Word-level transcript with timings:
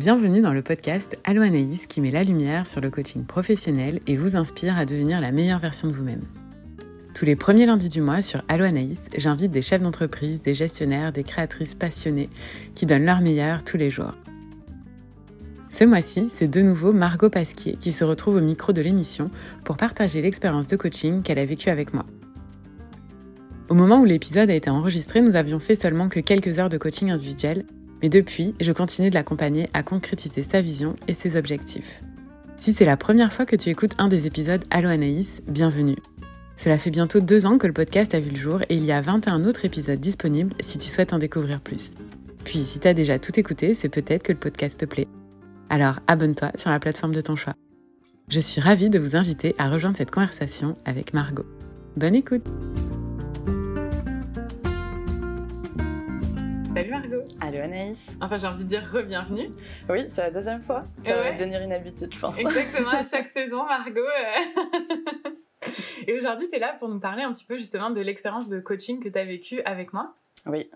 Bienvenue 0.00 0.40
dans 0.40 0.54
le 0.54 0.62
podcast 0.62 1.18
Allo 1.24 1.42
qui 1.86 2.00
met 2.00 2.10
la 2.10 2.24
lumière 2.24 2.66
sur 2.66 2.80
le 2.80 2.88
coaching 2.88 3.26
professionnel 3.26 4.00
et 4.06 4.16
vous 4.16 4.34
inspire 4.34 4.78
à 4.78 4.86
devenir 4.86 5.20
la 5.20 5.30
meilleure 5.30 5.58
version 5.58 5.88
de 5.88 5.92
vous-même. 5.92 6.22
Tous 7.14 7.26
les 7.26 7.36
premiers 7.36 7.66
lundis 7.66 7.90
du 7.90 8.00
mois 8.00 8.22
sur 8.22 8.42
Allo 8.48 8.64
j'invite 9.18 9.50
des 9.50 9.60
chefs 9.60 9.82
d'entreprise, 9.82 10.40
des 10.40 10.54
gestionnaires, 10.54 11.12
des 11.12 11.22
créatrices 11.22 11.74
passionnées 11.74 12.30
qui 12.74 12.86
donnent 12.86 13.04
leur 13.04 13.20
meilleur 13.20 13.62
tous 13.62 13.76
les 13.76 13.90
jours. 13.90 14.12
Ce 15.68 15.84
mois-ci, 15.84 16.30
c'est 16.34 16.48
de 16.48 16.62
nouveau 16.62 16.94
Margot 16.94 17.28
Pasquier 17.28 17.76
qui 17.78 17.92
se 17.92 18.02
retrouve 18.02 18.36
au 18.36 18.40
micro 18.40 18.72
de 18.72 18.80
l'émission 18.80 19.30
pour 19.64 19.76
partager 19.76 20.22
l'expérience 20.22 20.66
de 20.66 20.76
coaching 20.76 21.20
qu'elle 21.20 21.38
a 21.38 21.44
vécue 21.44 21.68
avec 21.68 21.92
moi. 21.92 22.06
Au 23.68 23.74
moment 23.74 24.00
où 24.00 24.06
l'épisode 24.06 24.48
a 24.48 24.54
été 24.54 24.70
enregistré, 24.70 25.20
nous 25.20 25.36
avions 25.36 25.60
fait 25.60 25.76
seulement 25.76 26.08
que 26.08 26.20
quelques 26.20 26.58
heures 26.58 26.70
de 26.70 26.78
coaching 26.78 27.10
individuel, 27.10 27.66
mais 28.02 28.08
depuis, 28.08 28.54
je 28.60 28.72
continue 28.72 29.10
de 29.10 29.14
l'accompagner 29.14 29.68
à 29.74 29.82
concrétiser 29.82 30.42
sa 30.42 30.60
vision 30.60 30.96
et 31.08 31.14
ses 31.14 31.36
objectifs. 31.36 32.02
Si 32.56 32.72
c'est 32.72 32.84
la 32.84 32.96
première 32.96 33.32
fois 33.32 33.46
que 33.46 33.56
tu 33.56 33.70
écoutes 33.70 33.94
un 33.98 34.08
des 34.08 34.26
épisodes 34.26 34.64
Allo 34.70 34.88
Anaïs, 34.88 35.42
bienvenue. 35.48 35.96
Cela 36.56 36.78
fait 36.78 36.90
bientôt 36.90 37.20
deux 37.20 37.46
ans 37.46 37.56
que 37.56 37.66
le 37.66 37.72
podcast 37.72 38.14
a 38.14 38.20
vu 38.20 38.30
le 38.30 38.36
jour 38.36 38.60
et 38.68 38.76
il 38.76 38.84
y 38.84 38.92
a 38.92 39.00
21 39.00 39.46
autres 39.46 39.64
épisodes 39.64 39.98
disponibles 39.98 40.54
si 40.60 40.76
tu 40.76 40.90
souhaites 40.90 41.14
en 41.14 41.18
découvrir 41.18 41.60
plus. 41.60 41.92
Puis 42.44 42.58
si 42.64 42.78
tu 42.78 42.86
as 42.86 42.94
déjà 42.94 43.18
tout 43.18 43.38
écouté, 43.40 43.74
c'est 43.74 43.88
peut-être 43.88 44.22
que 44.22 44.32
le 44.32 44.38
podcast 44.38 44.78
te 44.78 44.84
plaît. 44.84 45.08
Alors 45.70 46.00
abonne-toi 46.06 46.52
sur 46.56 46.68
la 46.68 46.78
plateforme 46.78 47.14
de 47.14 47.22
ton 47.22 47.36
choix. 47.36 47.54
Je 48.28 48.40
suis 48.40 48.60
ravie 48.60 48.90
de 48.90 48.98
vous 48.98 49.16
inviter 49.16 49.54
à 49.56 49.70
rejoindre 49.70 49.96
cette 49.96 50.10
conversation 50.10 50.76
avec 50.84 51.14
Margot. 51.14 51.46
Bonne 51.96 52.14
écoute 52.14 52.44
Salut 56.72 56.90
Margot 56.90 57.24
Allô 57.40 57.58
Anaïs 57.58 58.16
Enfin 58.20 58.38
j'ai 58.38 58.46
envie 58.46 58.62
de 58.62 58.68
dire 58.68 58.88
re-bienvenue. 58.92 59.48
Oui, 59.88 60.04
c'est 60.08 60.22
la 60.22 60.30
deuxième 60.30 60.62
fois. 60.62 60.84
Ça 61.04 61.16
va 61.16 61.32
devenir 61.32 61.60
une 61.62 61.72
habitude, 61.72 62.14
je 62.14 62.18
pense. 62.18 62.38
Exactement, 62.38 62.90
à 62.90 63.04
chaque 63.10 63.28
saison, 63.30 63.64
Margot. 63.64 64.00
Euh. 64.00 65.30
Et 66.06 66.16
aujourd'hui, 66.16 66.48
tu 66.48 66.56
es 66.56 66.58
là 66.60 66.76
pour 66.78 66.88
nous 66.88 67.00
parler 67.00 67.24
un 67.24 67.32
petit 67.32 67.44
peu 67.44 67.58
justement 67.58 67.90
de 67.90 68.00
l'expérience 68.00 68.48
de 68.48 68.60
coaching 68.60 69.02
que 69.02 69.08
tu 69.08 69.18
as 69.18 69.24
vécue 69.24 69.60
avec 69.62 69.92
moi. 69.92 70.14
Oui. 70.46 70.70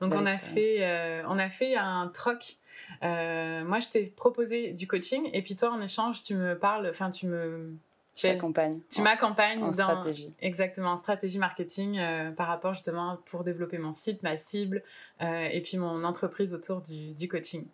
Donc 0.00 0.14
on 0.14 0.24
a, 0.24 0.38
fait, 0.38 0.78
euh, 0.80 1.22
on 1.28 1.38
a 1.38 1.50
fait 1.50 1.76
un 1.76 2.10
troc. 2.12 2.56
Euh, 3.02 3.64
moi, 3.64 3.80
je 3.80 3.88
t'ai 3.88 4.04
proposé 4.04 4.72
du 4.72 4.86
coaching 4.86 5.28
et 5.34 5.42
puis 5.42 5.56
toi, 5.56 5.70
en 5.70 5.82
échange, 5.82 6.22
tu 6.22 6.34
me 6.36 6.58
parles, 6.58 6.88
enfin, 6.88 7.10
tu 7.10 7.26
me 7.26 7.76
je 8.18 8.28
t'accompagne. 8.28 8.80
Tu 8.90 9.00
m'accompagnes 9.00 9.62
en 9.62 9.72
stratégie. 9.72 10.32
Exactement, 10.40 10.90
en 10.90 10.96
stratégie 10.96 11.38
marketing 11.38 11.98
euh, 11.98 12.30
par 12.32 12.48
rapport 12.48 12.74
justement 12.74 13.18
pour 13.26 13.44
développer 13.44 13.78
mon 13.78 13.92
site, 13.92 14.22
ma 14.22 14.36
cible 14.36 14.82
euh, 15.22 15.48
et 15.50 15.60
puis 15.60 15.78
mon 15.78 16.04
entreprise 16.04 16.52
autour 16.52 16.80
du, 16.80 17.28
coaching. 17.28 17.64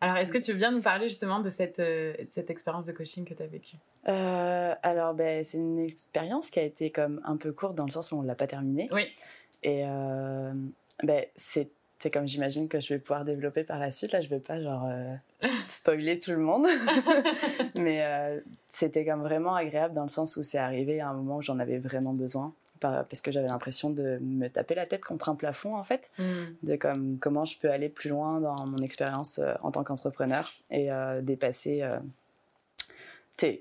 Alors, 0.00 0.16
est-ce 0.18 0.32
que 0.32 0.38
tu 0.38 0.52
veux 0.52 0.58
bien 0.58 0.70
nous 0.70 0.80
parler 0.80 1.08
justement 1.08 1.40
de 1.40 1.50
cette, 1.50 1.80
euh, 1.80 2.14
cette 2.30 2.50
expérience 2.50 2.84
de 2.84 2.92
coaching 2.92 3.24
que 3.24 3.34
tu 3.34 3.42
as 3.42 3.46
vécue 3.46 3.76
Alors, 4.04 5.14
ben, 5.14 5.42
c'est 5.42 5.58
une 5.58 5.80
expérience 5.80 6.50
qui 6.50 6.60
a 6.60 6.62
été 6.62 6.90
comme 6.90 7.20
un 7.24 7.36
peu 7.36 7.52
courte 7.52 7.74
dans 7.74 7.84
le 7.84 7.90
sens 7.90 8.12
où 8.12 8.16
on 8.16 8.22
ne 8.22 8.28
l'a 8.28 8.36
pas 8.36 8.46
terminée. 8.46 8.88
Oui. 8.92 9.06
Et 9.64 9.82
ben, 11.02 11.24
c'est 11.36 11.70
comme 12.12 12.28
j'imagine 12.28 12.68
que 12.68 12.78
je 12.78 12.94
vais 12.94 13.00
pouvoir 13.00 13.24
développer 13.24 13.64
par 13.64 13.80
la 13.80 13.90
suite. 13.90 14.12
Là, 14.12 14.20
je 14.20 14.28
vais 14.28 14.38
pas 14.38 14.60
genre 14.60 14.88
spoiler 15.68 16.18
tout 16.18 16.32
le 16.32 16.38
monde, 16.38 16.66
mais 17.74 18.04
euh, 18.04 18.40
c'était 18.68 19.04
comme 19.04 19.22
vraiment 19.22 19.54
agréable 19.54 19.94
dans 19.94 20.02
le 20.02 20.08
sens 20.08 20.36
où 20.36 20.42
c'est 20.42 20.58
arrivé 20.58 21.00
à 21.00 21.08
un 21.08 21.14
moment 21.14 21.36
où 21.38 21.42
j'en 21.42 21.58
avais 21.58 21.78
vraiment 21.78 22.12
besoin, 22.12 22.52
parce 22.80 23.20
que 23.20 23.30
j'avais 23.30 23.48
l'impression 23.48 23.90
de 23.90 24.18
me 24.20 24.48
taper 24.48 24.74
la 24.74 24.86
tête 24.86 25.04
contre 25.04 25.28
un 25.28 25.34
plafond 25.34 25.76
en 25.76 25.84
fait, 25.84 26.10
hmm. 26.18 26.44
de 26.62 26.76
comme 26.76 27.18
comment 27.20 27.44
je 27.44 27.58
peux 27.58 27.70
aller 27.70 27.88
plus 27.88 28.10
loin 28.10 28.40
dans 28.40 28.66
mon 28.66 28.78
expérience 28.78 29.38
euh, 29.38 29.54
en 29.62 29.70
tant 29.70 29.84
qu'entrepreneur 29.84 30.52
et 30.70 30.88
dépasser. 31.22 31.84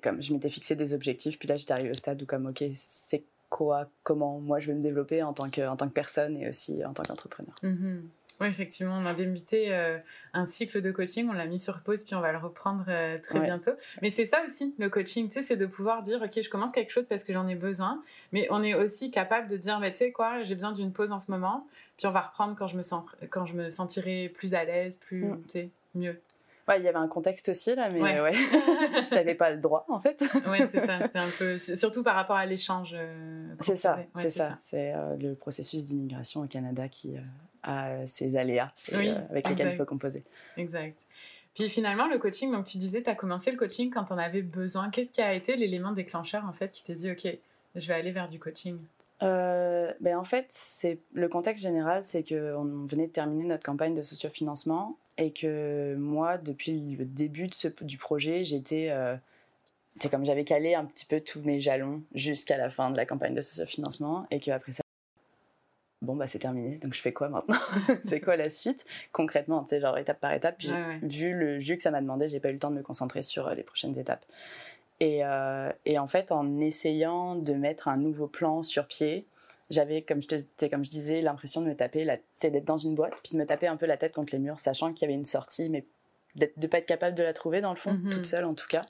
comme 0.04 0.22
je 0.22 0.34
m'étais 0.34 0.50
fixé 0.50 0.76
des 0.76 0.94
objectifs, 0.94 1.38
puis 1.38 1.48
là 1.48 1.58
j'étais 1.58 1.74
arrivée 1.74 1.92
au 1.92 1.96
stade 1.96 2.22
où 2.22 2.26
comme 2.26 2.48
ok 2.48 2.64
c'est 2.76 3.24
quoi, 3.50 3.88
comment 4.04 4.40
moi 4.40 4.60
je 4.60 4.68
vais 4.68 4.74
me 4.74 4.82
développer 4.82 5.24
en 5.24 5.34
tant 5.34 5.50
que, 5.50 5.68
en 5.68 5.76
tant 5.76 5.88
que 5.88 5.94
personne 5.94 6.38
et 6.38 6.50
aussi 6.50 6.84
en 6.84 6.94
tant 6.94 7.04
qu'entrepreneur. 7.04 7.56
Mm-hmm. 7.64 8.00
Oui, 8.40 8.48
effectivement, 8.48 9.00
on 9.02 9.06
a 9.06 9.16
débuté 9.16 9.74
euh, 9.74 9.98
un 10.34 10.46
cycle 10.46 10.82
de 10.82 10.92
coaching, 10.92 11.28
on 11.28 11.34
l'a 11.34 11.48
mis 11.48 11.60
sur 11.60 11.80
pause, 11.82 12.04
puis 12.04 12.14
on 12.14 12.22
va 12.22 12.32
le 12.32 12.38
reprendre 12.38 12.86
euh, 12.88 13.18
très 13.18 13.40
bientôt. 13.40 13.72
Mais 14.04 14.12
c'est 14.12 14.28
ça 14.28 14.44
aussi, 14.48 14.76
le 14.78 14.90
coaching, 14.90 15.28
tu 15.28 15.36
sais, 15.36 15.42
c'est 15.42 15.56
de 15.56 15.66
pouvoir 15.66 16.04
dire, 16.04 16.22
OK, 16.22 16.40
je 16.40 16.50
commence 16.50 16.72
quelque 16.72 16.92
chose 16.92 17.08
parce 17.08 17.24
que 17.24 17.34
j'en 17.34 17.48
ai 17.48 17.56
besoin, 17.56 18.04
mais 18.32 18.48
on 18.52 18.62
est 18.62 18.76
aussi 18.76 19.10
capable 19.10 19.48
de 19.48 19.58
dire, 19.58 19.80
bah, 19.80 19.90
tu 19.90 19.98
sais 19.98 20.12
quoi, 20.12 20.44
j'ai 20.44 20.54
besoin 20.54 20.72
d'une 20.72 20.94
pause 20.94 21.12
en 21.12 21.20
ce 21.20 21.32
moment, 21.32 21.68
puis 21.98 22.06
on 22.06 22.12
va 22.12 22.22
reprendre 22.22 22.56
quand 22.56 22.68
je 22.68 22.78
me, 22.78 22.84
sens, 22.84 23.06
quand 23.32 23.48
je 23.48 23.56
me 23.56 23.72
sentirai 23.72 24.30
plus 24.30 24.54
à 24.54 24.66
l'aise, 24.66 24.98
plus, 24.98 25.26
mm. 25.26 25.44
tu 25.44 25.50
sais, 25.50 25.70
mieux. 25.96 26.22
Ouais, 26.68 26.80
il 26.80 26.84
y 26.84 26.88
avait 26.90 26.98
un 26.98 27.08
contexte 27.08 27.48
aussi 27.48 27.74
là, 27.76 27.88
mais 27.90 28.02
ouais, 28.20 28.34
j'avais 29.10 29.36
pas 29.36 29.52
le 29.52 29.58
droit 29.58 29.86
en 29.88 30.02
fait. 30.02 30.22
oui, 30.52 30.58
c'est 30.70 30.86
ça. 30.86 31.00
C'était 31.02 31.20
un 31.20 31.30
peu, 31.40 31.58
surtout 31.58 32.04
par 32.04 32.14
rapport 32.14 32.36
à 32.36 32.46
l'échange. 32.46 32.92
Euh, 32.94 33.48
c'est 33.62 33.78
ça, 33.78 34.00
c'est 34.16 34.30
ça. 34.30 34.54
C'est 34.60 34.94
le 35.18 35.34
processus 35.34 35.86
d'immigration 35.86 36.42
au 36.42 36.48
Canada 36.48 36.90
qui, 36.90 37.16
à 37.68 38.08
ces 38.08 38.38
aléas 38.38 38.72
euh, 38.94 39.16
avec 39.30 39.50
lesquels 39.50 39.72
il 39.72 39.78
faut 39.78 39.86
composer. 39.86 40.24
Exact. 40.56 40.98
Puis 41.54 41.70
finalement, 41.70 42.08
le 42.08 42.18
coaching, 42.18 42.52
donc 42.52 42.66
tu 42.66 42.78
disais, 42.78 43.04
tu 43.04 43.10
as 43.10 43.16
commencé 43.16 43.52
le 43.52 43.58
coaching 43.58 43.92
quand 43.92 44.06
on 44.12 44.18
avait 44.18 44.42
besoin. 44.42 44.90
Qu'est-ce 44.90 45.12
qui 45.12 45.22
a 45.22 45.34
été 45.34 45.56
l'élément 45.56 45.92
déclencheur 45.92 46.46
en 46.48 46.54
fait 46.54 46.72
qui 46.72 46.84
t'a 46.84 46.94
dit, 46.94 47.12
OK, 47.12 47.28
je 47.76 47.88
vais 47.88 47.94
aller 47.94 48.12
vers 48.12 48.30
du 48.30 48.40
coaching? 48.40 48.78
Euh, 49.24 49.92
ben 50.00 50.16
en 50.18 50.24
fait, 50.24 50.46
c'est 50.50 51.00
le 51.14 51.28
contexte 51.28 51.64
général, 51.64 52.04
c'est 52.04 52.24
qu'on 52.24 52.86
venait 52.86 53.08
de 53.08 53.12
terminer 53.12 53.46
notre 53.46 53.64
campagne 53.64 53.96
de 53.96 54.02
sociofinancement 54.02 54.98
et 55.18 55.32
que 55.32 55.96
moi, 55.96 56.38
depuis 56.38 56.96
le 56.96 57.06
début 57.06 57.48
de 57.48 57.54
ce, 57.56 57.68
du 57.82 57.98
projet, 57.98 58.44
j'étais, 58.44 58.90
euh, 58.92 59.16
c'est 60.00 60.10
comme 60.10 60.26
j'avais 60.26 60.44
calé 60.44 60.76
un 60.76 60.86
petit 60.86 61.06
peu 61.06 61.20
tous 61.20 61.42
mes 61.42 61.60
jalons 61.60 62.04
jusqu'à 62.14 62.58
la 62.58 62.70
fin 62.70 62.92
de 62.92 62.98
la 62.98 63.08
campagne 63.08 63.34
de 63.34 63.42
sociofinancement 63.42 64.28
et 64.30 64.40
qu'après 64.40 64.74
ça, 64.74 64.84
bon 66.02 66.16
bah 66.16 66.28
c'est 66.28 66.40
terminé 66.40 66.78
donc 66.78 66.94
je 66.94 67.02
fais 67.02 67.14
quoi 67.14 67.30
maintenant 67.30 67.58
c'est 68.04 68.20
quoi 68.20 68.36
la 68.38 68.50
suite? 68.50 68.86
Concrètement 69.12 69.64
tu 69.64 69.70
sais 69.70 69.80
genre 69.80 69.98
étape 69.98 70.20
par 70.20 70.34
étape 70.34 70.58
puis 70.58 70.72
vu 71.02 71.34
le 71.34 71.60
jus 71.60 71.78
que 71.78 71.84
ça 71.84 71.92
m'a 71.92 72.02
demandé 72.02 72.30
j'ai 72.30 72.40
pas 72.40 72.50
eu 72.50 72.54
le 72.54 72.60
temps 72.60 72.72
de 72.72 72.78
me 72.78 72.84
concentrer 72.84 73.24
sur 73.24 73.48
euh, 73.48 73.54
les 73.54 73.64
prochaines 73.64 73.98
étapes. 73.98 74.26
Et, 75.00 75.24
euh, 75.24 75.72
et, 75.86 76.00
en 76.00 76.08
fait 76.08 76.32
en 76.32 76.60
essayant 76.60 77.36
de 77.36 77.54
mettre 77.54 77.88
un 77.88 77.98
nouveau 77.98 78.28
plan 78.28 78.64
sur 78.64 78.88
pied 78.88 79.28
j'avais 79.70 80.02
comme 80.02 80.22
je 80.22 80.28
te, 80.28 80.66
comme 80.66 80.84
je 80.84 80.90
disais 80.90 81.22
l'impression 81.22 81.62
de 81.62 81.68
me 81.68 81.76
taper 81.76 82.04
la 82.04 82.18
tête 82.40 82.54
d'être 82.54 82.66
dans 82.66 82.78
une 82.78 82.96
boîte 82.96 83.14
puis 83.24 83.34
de 83.34 83.38
me 83.38 83.46
taper 83.46 83.68
un 83.68 83.78
peu 83.78 83.86
la 83.86 83.98
tête 83.98 84.14
contre 84.14 84.34
les 84.34 84.40
murs 84.40 84.60
sachant 84.60 84.94
qu'il 84.94 85.02
y 85.02 85.06
avait 85.06 85.20
une 85.20 85.26
sortie 85.26 85.70
mais 85.70 85.86
de 86.36 86.68
pas 86.68 86.78
être 86.78 86.86
capable 86.86 87.16
de 87.18 87.24
la 87.24 87.34
trouver 87.34 87.62
dans 87.62 87.72
le 87.72 87.78
fond 87.78 87.94
mm-hmm. 87.94 88.10
toute 88.12 88.26
seule 88.26 88.46
en 88.46 88.54
tout 88.54 88.68
cas 88.68 88.82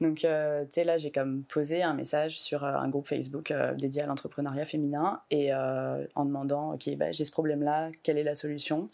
donc, 0.00 0.24
euh, 0.24 0.64
tu 0.64 0.72
sais, 0.72 0.84
là, 0.84 0.98
j'ai 0.98 1.10
comme 1.10 1.42
posé 1.44 1.82
un 1.82 1.94
message 1.94 2.38
sur 2.38 2.64
euh, 2.64 2.74
un 2.74 2.88
groupe 2.88 3.08
Facebook 3.08 3.50
euh, 3.50 3.72
dédié 3.74 4.02
à 4.02 4.06
l'entrepreneuriat 4.06 4.66
féminin 4.66 5.20
et 5.30 5.54
en 5.54 6.24
demandant, 6.24 6.74
OK, 6.74 6.94
bah, 6.96 7.12
j'ai 7.12 7.24
ce 7.24 7.32
problème-là, 7.32 7.90
quelle 8.02 8.18
est 8.18 8.24
la 8.24 8.34
solution? 8.34 8.88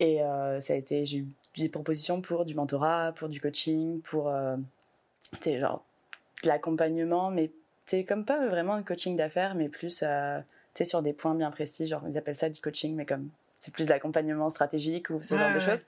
Et 0.00 0.18
ça 0.60 0.72
a 0.72 0.76
été, 0.76 1.06
j'ai 1.06 1.18
eu 1.18 1.26
des 1.56 1.68
propositions 1.68 2.20
pour 2.20 2.44
du 2.44 2.54
mentorat, 2.54 3.12
pour 3.16 3.28
du 3.28 3.40
coaching, 3.40 4.00
pour, 4.02 4.32
tu 5.32 5.42
sais, 5.42 5.58
genre, 5.58 5.84
de 6.44 6.48
l'accompagnement, 6.48 7.30
mais 7.30 7.48
tu 7.48 7.96
sais, 7.96 8.04
comme 8.04 8.24
pas 8.24 8.46
vraiment 8.46 8.74
un 8.74 8.82
coaching 8.82 9.16
d'affaires, 9.16 9.56
mais 9.56 9.68
plus, 9.68 9.98
tu 9.98 10.04
sais, 10.74 10.84
sur 10.84 11.02
des 11.02 11.12
points 11.12 11.34
bien 11.34 11.50
précis, 11.50 11.88
genre, 11.88 12.02
ils 12.08 12.16
appellent 12.16 12.36
ça 12.36 12.48
du 12.48 12.60
coaching, 12.60 12.94
mais 12.94 13.06
comme, 13.06 13.28
c'est 13.60 13.72
plus 13.72 13.86
de 13.86 13.90
l'accompagement 13.90 14.50
stratégique 14.50 15.10
ou 15.10 15.20
ce 15.20 15.36
genre 15.36 15.52
de 15.52 15.58
choses. 15.58 15.84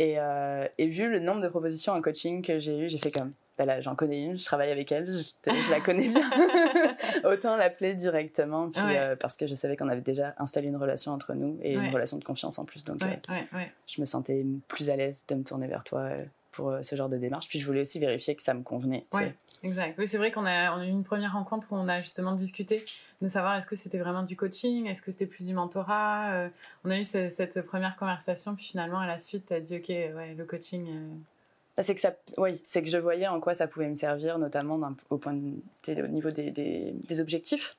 Et, 0.00 0.16
et, 0.78 0.86
vu 0.88 1.08
le 1.08 1.20
nombre 1.20 1.40
de 1.40 1.48
propositions 1.48 1.92
en 1.92 2.02
coaching 2.02 2.42
que 2.42 2.58
j'ai 2.58 2.76
eu, 2.76 2.88
j'ai 2.88 2.98
fait 2.98 3.12
comme 3.12 3.32
j'en 3.80 3.94
connais 3.94 4.24
une, 4.24 4.38
je 4.38 4.44
travaille 4.44 4.70
avec 4.70 4.92
elle, 4.92 5.16
je, 5.16 5.70
la 5.70 5.80
connais 5.80 6.08
bien. 6.08 6.28
Autant 7.24 7.56
l'appeler 7.56 7.94
directement, 7.94 8.70
puis, 8.70 8.82
euh, 8.84 9.16
parce 9.16 9.36
que 9.36 9.46
je 9.46 9.54
savais 9.54 9.76
qu'on 9.76 9.88
avait 9.88 10.00
déjà 10.00 10.34
installé 10.38 10.68
une 10.68 10.76
relation 10.76 11.12
entre 11.12 11.34
nous 11.34 11.58
et 11.62 11.74
une 11.74 11.92
relation 11.92 12.18
de 12.18 12.24
confiance 12.24 12.58
en 12.58 12.64
plus. 12.64 12.84
Donc, 12.84 13.02
euh, 13.02 13.36
je 13.86 14.00
me 14.00 14.06
sentais 14.06 14.44
plus 14.68 14.90
à 14.90 14.96
l'aise 14.96 15.24
de 15.26 15.34
me 15.34 15.44
tourner 15.44 15.66
vers 15.66 15.84
toi 15.84 16.00
euh, 16.00 16.24
pour 16.52 16.76
ce 16.82 16.96
genre 16.96 17.08
de 17.08 17.16
démarche. 17.16 17.48
Puis 17.48 17.60
je 17.60 17.66
voulais 17.66 17.82
aussi 17.82 17.98
vérifier 17.98 18.34
que 18.34 18.42
ça 18.42 18.54
me 18.54 18.62
convenait. 18.62 19.06
Exact. 19.62 19.98
Oui, 19.98 20.06
c'est 20.06 20.18
vrai 20.18 20.30
qu'on 20.30 20.44
a, 20.44 20.76
on 20.76 20.80
a 20.80 20.86
eu 20.86 20.90
une 20.90 21.04
première 21.04 21.32
rencontre 21.32 21.72
où 21.72 21.76
on 21.76 21.88
a 21.88 22.00
justement 22.00 22.32
discuté 22.32 22.84
de 23.22 23.26
savoir 23.26 23.56
est-ce 23.56 23.66
que 23.66 23.76
c'était 23.76 23.98
vraiment 23.98 24.22
du 24.22 24.36
coaching, 24.36 24.86
est-ce 24.86 25.00
que 25.00 25.10
c'était 25.10 25.26
plus 25.26 25.46
du 25.46 25.54
mentorat. 25.54 26.50
on 26.84 26.90
a 26.90 26.98
eu 26.98 27.04
cette, 27.04 27.62
première 27.62 27.96
conversation, 27.96 28.54
puis 28.54 28.66
finalement, 28.66 28.98
à 28.98 29.06
la 29.06 29.18
suite, 29.18 29.46
tu 29.46 29.54
as 29.54 29.60
dit, 29.60 29.76
OK, 29.76 29.88
ouais, 29.88 30.34
le 30.36 30.44
coaching 30.44 30.86
bah, 30.86 31.35
c'est 31.82 31.94
que 31.94 32.00
ça, 32.00 32.14
oui, 32.38 32.60
c'est 32.64 32.82
que 32.82 32.88
je 32.88 32.98
voyais 32.98 33.26
en 33.26 33.40
quoi 33.40 33.54
ça 33.54 33.66
pouvait 33.66 33.88
me 33.88 33.94
servir, 33.94 34.38
notamment 34.38 34.80
au 35.10 35.18
point 35.18 35.38
au 35.88 36.06
niveau 36.08 36.30
des, 36.30 37.20
objectifs, 37.20 37.76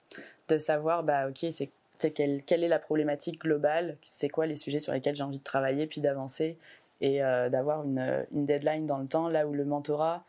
de 0.50 0.58
savoir, 0.58 1.04
bah, 1.04 1.28
ok, 1.30 1.52
c'est 1.52 2.12
quelle, 2.12 2.44
est 2.64 2.68
la 2.68 2.80
problématique 2.80 3.42
globale, 3.42 3.98
c'est 4.04 4.30
quoi 4.30 4.46
les 4.46 4.56
sujets 4.56 4.80
sur 4.80 4.94
lesquels 4.94 5.16
j'ai 5.16 5.24
envie 5.24 5.40
de 5.40 5.44
travailler, 5.44 5.88
puis 5.88 6.00
d'avancer 6.02 6.58
et 7.02 7.24
euh, 7.24 7.50
d'avoir 7.50 7.84
une, 7.84 8.26
deadline 8.32 8.86
dans 8.86 9.00
le 9.00 9.08
temps, 9.08 9.30
là 9.30 9.48
où 9.48 9.54
le 9.54 9.66
mentorat, 9.66 10.24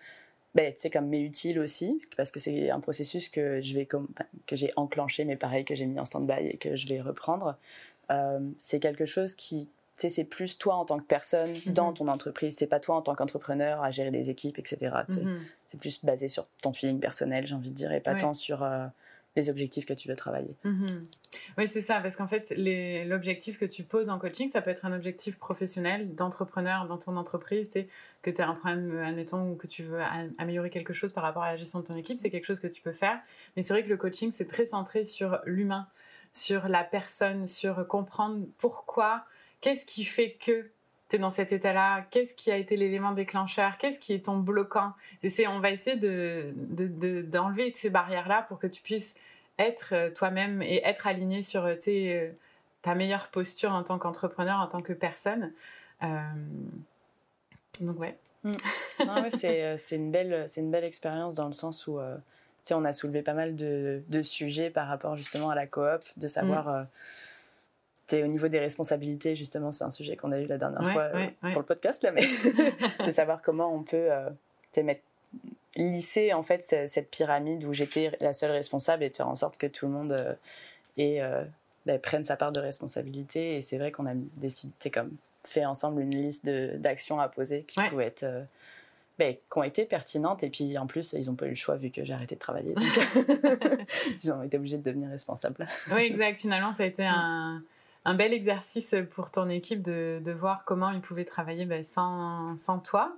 ben, 0.55 0.73
c'est 0.77 0.89
comme 0.89 1.09
m'est 1.09 1.21
utile 1.21 1.61
aussi, 1.61 2.01
parce 2.17 2.31
que 2.31 2.41
c'est 2.41 2.71
un 2.71 2.81
processus 2.81 3.29
que 3.29 3.61
j'ai 3.61 4.73
enclenché, 4.77 5.27
mais 5.27 5.37
pareil 5.37 5.67
que 5.67 5.75
j'ai 5.75 5.85
mis 5.85 6.01
en 6.01 6.07
stand-by 6.07 6.47
et 6.47 6.57
que 6.57 6.75
je 6.75 6.89
vais 6.89 7.03
reprendre. 7.03 7.57
Euh, 8.11 8.41
c'est 8.59 8.81
quelque 8.81 9.05
chose 9.05 9.35
qui 9.35 9.69
c'est 9.99 10.25
plus 10.25 10.59
toi 10.59 10.77
en 10.77 10.85
tant 10.85 10.99
que 10.99 11.05
personne 11.05 11.51
Mhm. 11.67 11.73
dans 11.73 11.93
ton 11.93 12.09
entreprise. 12.09 12.57
C'est 12.57 12.67
pas 12.67 12.81
toi 12.81 12.97
en 12.97 13.03
tant 13.03 13.15
qu'entrepreneur 13.15 13.83
à 13.83 13.91
gérer 13.91 14.11
des 14.11 14.31
équipes, 14.31 14.59
etc. 14.59 14.95
Mhm. 15.09 15.41
C'est 15.67 15.81
plus 15.81 16.05
basé 16.05 16.29
sur 16.29 16.47
ton 16.63 16.73
feeling 16.73 17.01
personnel, 17.01 17.47
j'ai 17.47 17.55
envie 17.55 17.71
de 17.71 17.75
dire, 17.77 17.93
et 17.93 18.01
pas 18.01 18.13
Ouais. 18.13 18.21
tant 18.21 18.33
sur 18.35 18.63
euh, 18.63 18.87
les 19.37 19.51
objectifs 19.51 19.85
que 19.87 19.93
tu 19.93 20.09
veux 20.09 20.17
travailler. 20.17 20.57
Mhm. 20.65 21.07
Oui, 21.59 21.69
c'est 21.69 21.83
ça, 21.83 22.01
parce 22.01 22.17
qu'en 22.17 22.27
fait, 22.27 22.53
l'objectif 22.57 23.59
que 23.59 23.65
tu 23.67 23.85
poses 23.85 24.09
en 24.09 24.19
coaching, 24.19 24.49
ça 24.49 24.63
peut 24.63 24.71
être 24.71 24.85
un 24.87 24.93
objectif 24.93 25.39
professionnel, 25.39 26.15
d'entrepreneur 26.15 26.87
dans 26.89 26.99
ton 26.99 27.17
entreprise, 27.17 27.71
que 28.23 28.31
tu 28.31 28.41
as 28.43 28.49
un 28.49 28.55
problème, 28.55 28.99
admettons, 28.99 29.51
ou 29.51 29.55
que 29.57 29.67
tu 29.67 29.83
veux 29.83 30.01
améliorer 30.39 30.71
quelque 30.71 30.93
chose 30.93 31.13
par 31.13 31.23
rapport 31.23 31.43
à 31.43 31.51
la 31.53 31.57
gestion 31.57 31.81
de 31.81 31.85
ton 31.87 31.97
équipe, 31.97 32.19
c'est 32.19 32.31
quelque 32.31 32.47
chose 32.47 32.61
que 32.61 32.67
tu 32.67 32.83
peux 32.83 32.93
faire. 32.93 33.21
Mais 33.57 33.63
c'est 33.63 33.73
vrai 33.75 33.85
que 33.85 33.89
le 33.89 33.97
coaching, 33.97 34.33
c'est 34.33 34.47
très 34.47 34.65
centré 34.65 35.05
sur 35.05 35.41
l'humain, 35.45 35.87
sur 36.33 36.69
la 36.69 36.83
personne, 36.83 37.47
sur 37.47 37.87
comprendre 37.87 38.45
pourquoi, 38.59 39.25
qu'est-ce 39.61 39.85
qui 39.87 40.05
fait 40.05 40.33
que 40.33 40.71
tu 41.09 41.17
es 41.17 41.19
dans 41.19 41.31
cet 41.31 41.53
état-là, 41.53 42.07
qu'est-ce 42.11 42.35
qui 42.35 42.51
a 42.51 42.57
été 42.57 42.77
l'élément 42.77 43.13
déclencheur, 43.13 43.79
qu'est-ce 43.79 43.99
qui 43.99 44.13
est 44.13 44.27
ton 44.27 44.39
bloquant? 44.39 44.93
Et 45.23 45.31
c'est, 45.31 45.47
on 45.47 45.61
va 45.61 45.71
essayer 45.71 45.97
de, 45.97 46.53
de- 46.55 46.87
de- 46.87 47.23
d'enlever 47.23 47.73
ces 47.77 47.89
barrières-là 47.91 48.43
pour 48.49 48.59
que 48.59 48.67
tu 48.67 48.83
puisses 48.83 49.17
être 49.59 49.95
euh, 49.95 50.11
toi-même 50.11 50.63
et 50.63 50.83
être 50.85 51.07
aligné 51.07 51.43
sur 51.43 51.65
euh, 51.65 51.77
sais, 51.81 52.13
euh, 52.13 52.31
ta 52.83 52.95
meilleure 52.95 53.29
posture 53.29 53.73
en 53.73 53.83
tant 53.83 53.99
qu'entrepreneur, 53.99 54.61
en 54.61 54.67
tant 54.69 54.83
que 54.83 54.93
personne. 54.93 55.53
Euh, 56.03 56.19
Donc 57.81 57.99
ouais. 57.99 58.17
Non, 58.45 59.23
ouais, 59.23 59.31
c'est, 59.31 59.97
une 59.97 60.11
belle, 60.11 60.45
c'est 60.49 60.61
une 60.61 60.71
belle 60.71 60.85
expérience 60.85 61.35
dans 61.37 61.47
le 61.47 61.53
sens 61.53 61.87
où, 61.87 61.99
euh, 61.99 62.17
on 62.71 62.85
a 62.85 62.93
soulevé 62.93 63.23
pas 63.23 63.33
mal 63.33 63.57
de, 63.57 64.03
de 64.09 64.23
sujets 64.23 64.69
par 64.69 64.89
rapport 64.89 65.17
justement 65.17 65.49
à 65.49 65.55
la 65.55 65.67
coop, 65.67 66.03
de 66.19 66.27
savoir, 66.27 66.69
Mm. 66.69 66.71
euh, 66.71 66.85
au 68.13 68.27
niveau 68.27 68.49
des 68.49 68.59
responsabilités, 68.59 69.37
justement, 69.37 69.71
c'est 69.71 69.85
un 69.85 69.91
sujet 69.91 70.17
qu'on 70.17 70.33
a 70.33 70.41
eu 70.41 70.47
la 70.47 70.59
dernière 70.59 70.81
Ouais, 70.83 70.93
fois 70.93 71.03
euh, 71.03 71.15
ouais, 71.43 71.53
pour 71.53 71.61
le 71.61 71.67
podcast, 71.67 72.03
là, 72.03 72.13
mais 72.13 72.23
de 73.07 73.11
savoir 73.11 73.43
comment 73.43 73.75
on 73.75 73.83
peut, 73.83 74.09
euh, 74.11 74.31
mettre, 74.83 75.03
lisser 75.77 76.33
en 76.33 76.43
fait 76.43 76.63
ce- 76.65 76.87
cette 76.87 77.11
pyramide 77.11 77.65
où 77.65 77.73
j'étais 77.75 78.11
la 78.21 78.33
seule 78.33 78.51
responsable 78.53 79.03
et 79.05 79.09
de 79.09 79.15
faire 79.15 79.29
en 79.29 79.37
sorte 79.37 79.59
que 79.59 79.67
tout 79.67 79.87
le 79.87 79.93
monde 79.93 80.13
euh, 80.13 80.35
euh, 80.99 81.45
ben, 81.87 81.99
prenne 82.01 82.25
sa 82.25 82.37
part 82.37 82.53
de 82.53 82.61
responsabilité. 82.61 83.57
Et 83.57 83.61
c'est 83.61 83.79
vrai 83.79 83.93
qu'on 83.93 84.07
a 84.07 84.15
décidé, 84.37 84.91
comme 84.91 85.11
fait 85.45 85.65
ensemble 85.65 86.03
une 86.03 86.11
liste 86.15 86.49
d'actions 86.49 87.21
à 87.21 87.29
poser 87.29 87.63
qui 87.63 87.81
pouvaient 87.91 88.07
être 88.07 88.27
ben, 89.19 89.35
qui 89.35 89.59
ont 89.59 89.63
été 89.63 89.85
pertinentes. 89.85 90.43
Et 90.43 90.49
puis 90.51 90.77
en 90.79 90.87
plus 90.87 91.13
ils 91.13 91.27
n'ont 91.27 91.35
pas 91.35 91.47
eu 91.47 91.51
le 91.51 91.55
choix 91.57 91.77
vu 91.77 91.91
que 91.91 92.05
j'ai 92.05 92.13
arrêté 92.13 92.35
de 92.35 92.41
travailler. 92.41 92.75
Donc 92.75 92.85
ils 94.25 94.33
ont 94.33 94.43
été 94.43 94.57
obligés 94.57 94.79
de 94.79 94.83
devenir 94.83 95.09
responsables. 95.11 95.67
Oui, 95.93 96.03
exact. 96.03 96.39
Finalement, 96.39 96.73
ça 96.73 96.83
a 96.85 96.87
été 96.87 97.05
un, 97.05 97.63
un 98.05 98.15
bel 98.15 98.33
exercice 98.33 98.95
pour 99.11 99.31
ton 99.31 99.49
équipe 99.49 99.83
de, 99.83 100.21
de 100.25 100.33
voir 100.33 100.65
comment 100.65 100.91
ils 100.91 101.01
pouvaient 101.01 101.25
travailler 101.25 101.65
ben, 101.65 101.85
sans, 101.85 102.57
sans 102.57 102.79
toi. 102.79 103.17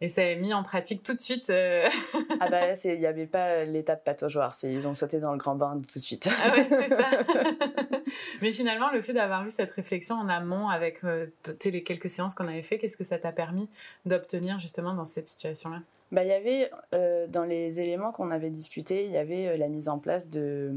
Et 0.00 0.08
ça 0.08 0.22
a 0.22 0.34
mis 0.34 0.52
en 0.52 0.64
pratique 0.64 1.02
tout 1.02 1.14
de 1.14 1.20
suite. 1.20 1.50
euh, 1.50 1.88
ah 2.40 2.48
bah 2.48 2.66
là 2.66 2.74
il 2.84 2.98
n'y 2.98 3.06
avait 3.06 3.26
pas 3.26 3.64
l'étape 3.64 4.04
pataugeoire 4.04 4.54
ils 4.64 4.88
ont 4.88 4.92
sauté 4.92 5.20
dans 5.20 5.30
le 5.32 5.38
grand 5.38 5.54
bain 5.54 5.80
tout 5.88 5.98
de 5.98 6.04
suite 6.04 6.28
Ah 6.44 6.50
ouais, 6.50 6.66
c'est 6.68 6.88
ça. 6.88 7.08
Mais 8.42 8.52
finalement, 8.52 8.90
le 8.90 9.02
fait 9.02 9.12
d'avoir 9.12 9.46
eu 9.46 9.50
cette 9.50 9.70
réflexion 9.70 10.16
en 10.16 10.28
amont 10.28 10.68
avec 10.68 11.04
euh, 11.04 11.26
les 11.64 11.82
quelques 11.82 12.10
séances 12.10 12.34
qu'on 12.34 12.48
avait 12.48 12.62
fait, 12.62 12.78
qu'est-ce 12.78 12.96
que 12.96 13.04
ça 13.04 13.18
t'a 13.18 13.32
permis 13.32 13.68
d'obtenir 14.04 14.58
justement 14.60 14.94
dans 14.94 15.06
cette 15.06 15.28
situation-là? 15.28 15.80
Bah, 16.12 16.22
il 16.22 16.28
y 16.28 16.32
avait, 16.32 16.70
euh, 16.94 17.26
dans 17.28 17.44
les 17.44 17.80
éléments 17.80 18.12
qu'on 18.12 18.30
avait 18.30 18.50
discutés, 18.50 19.04
il 19.04 19.10
y 19.10 19.16
avait 19.16 19.48
euh, 19.48 19.56
la 19.56 19.68
mise 19.68 19.88
en 19.88 19.98
place 19.98 20.28
de, 20.28 20.72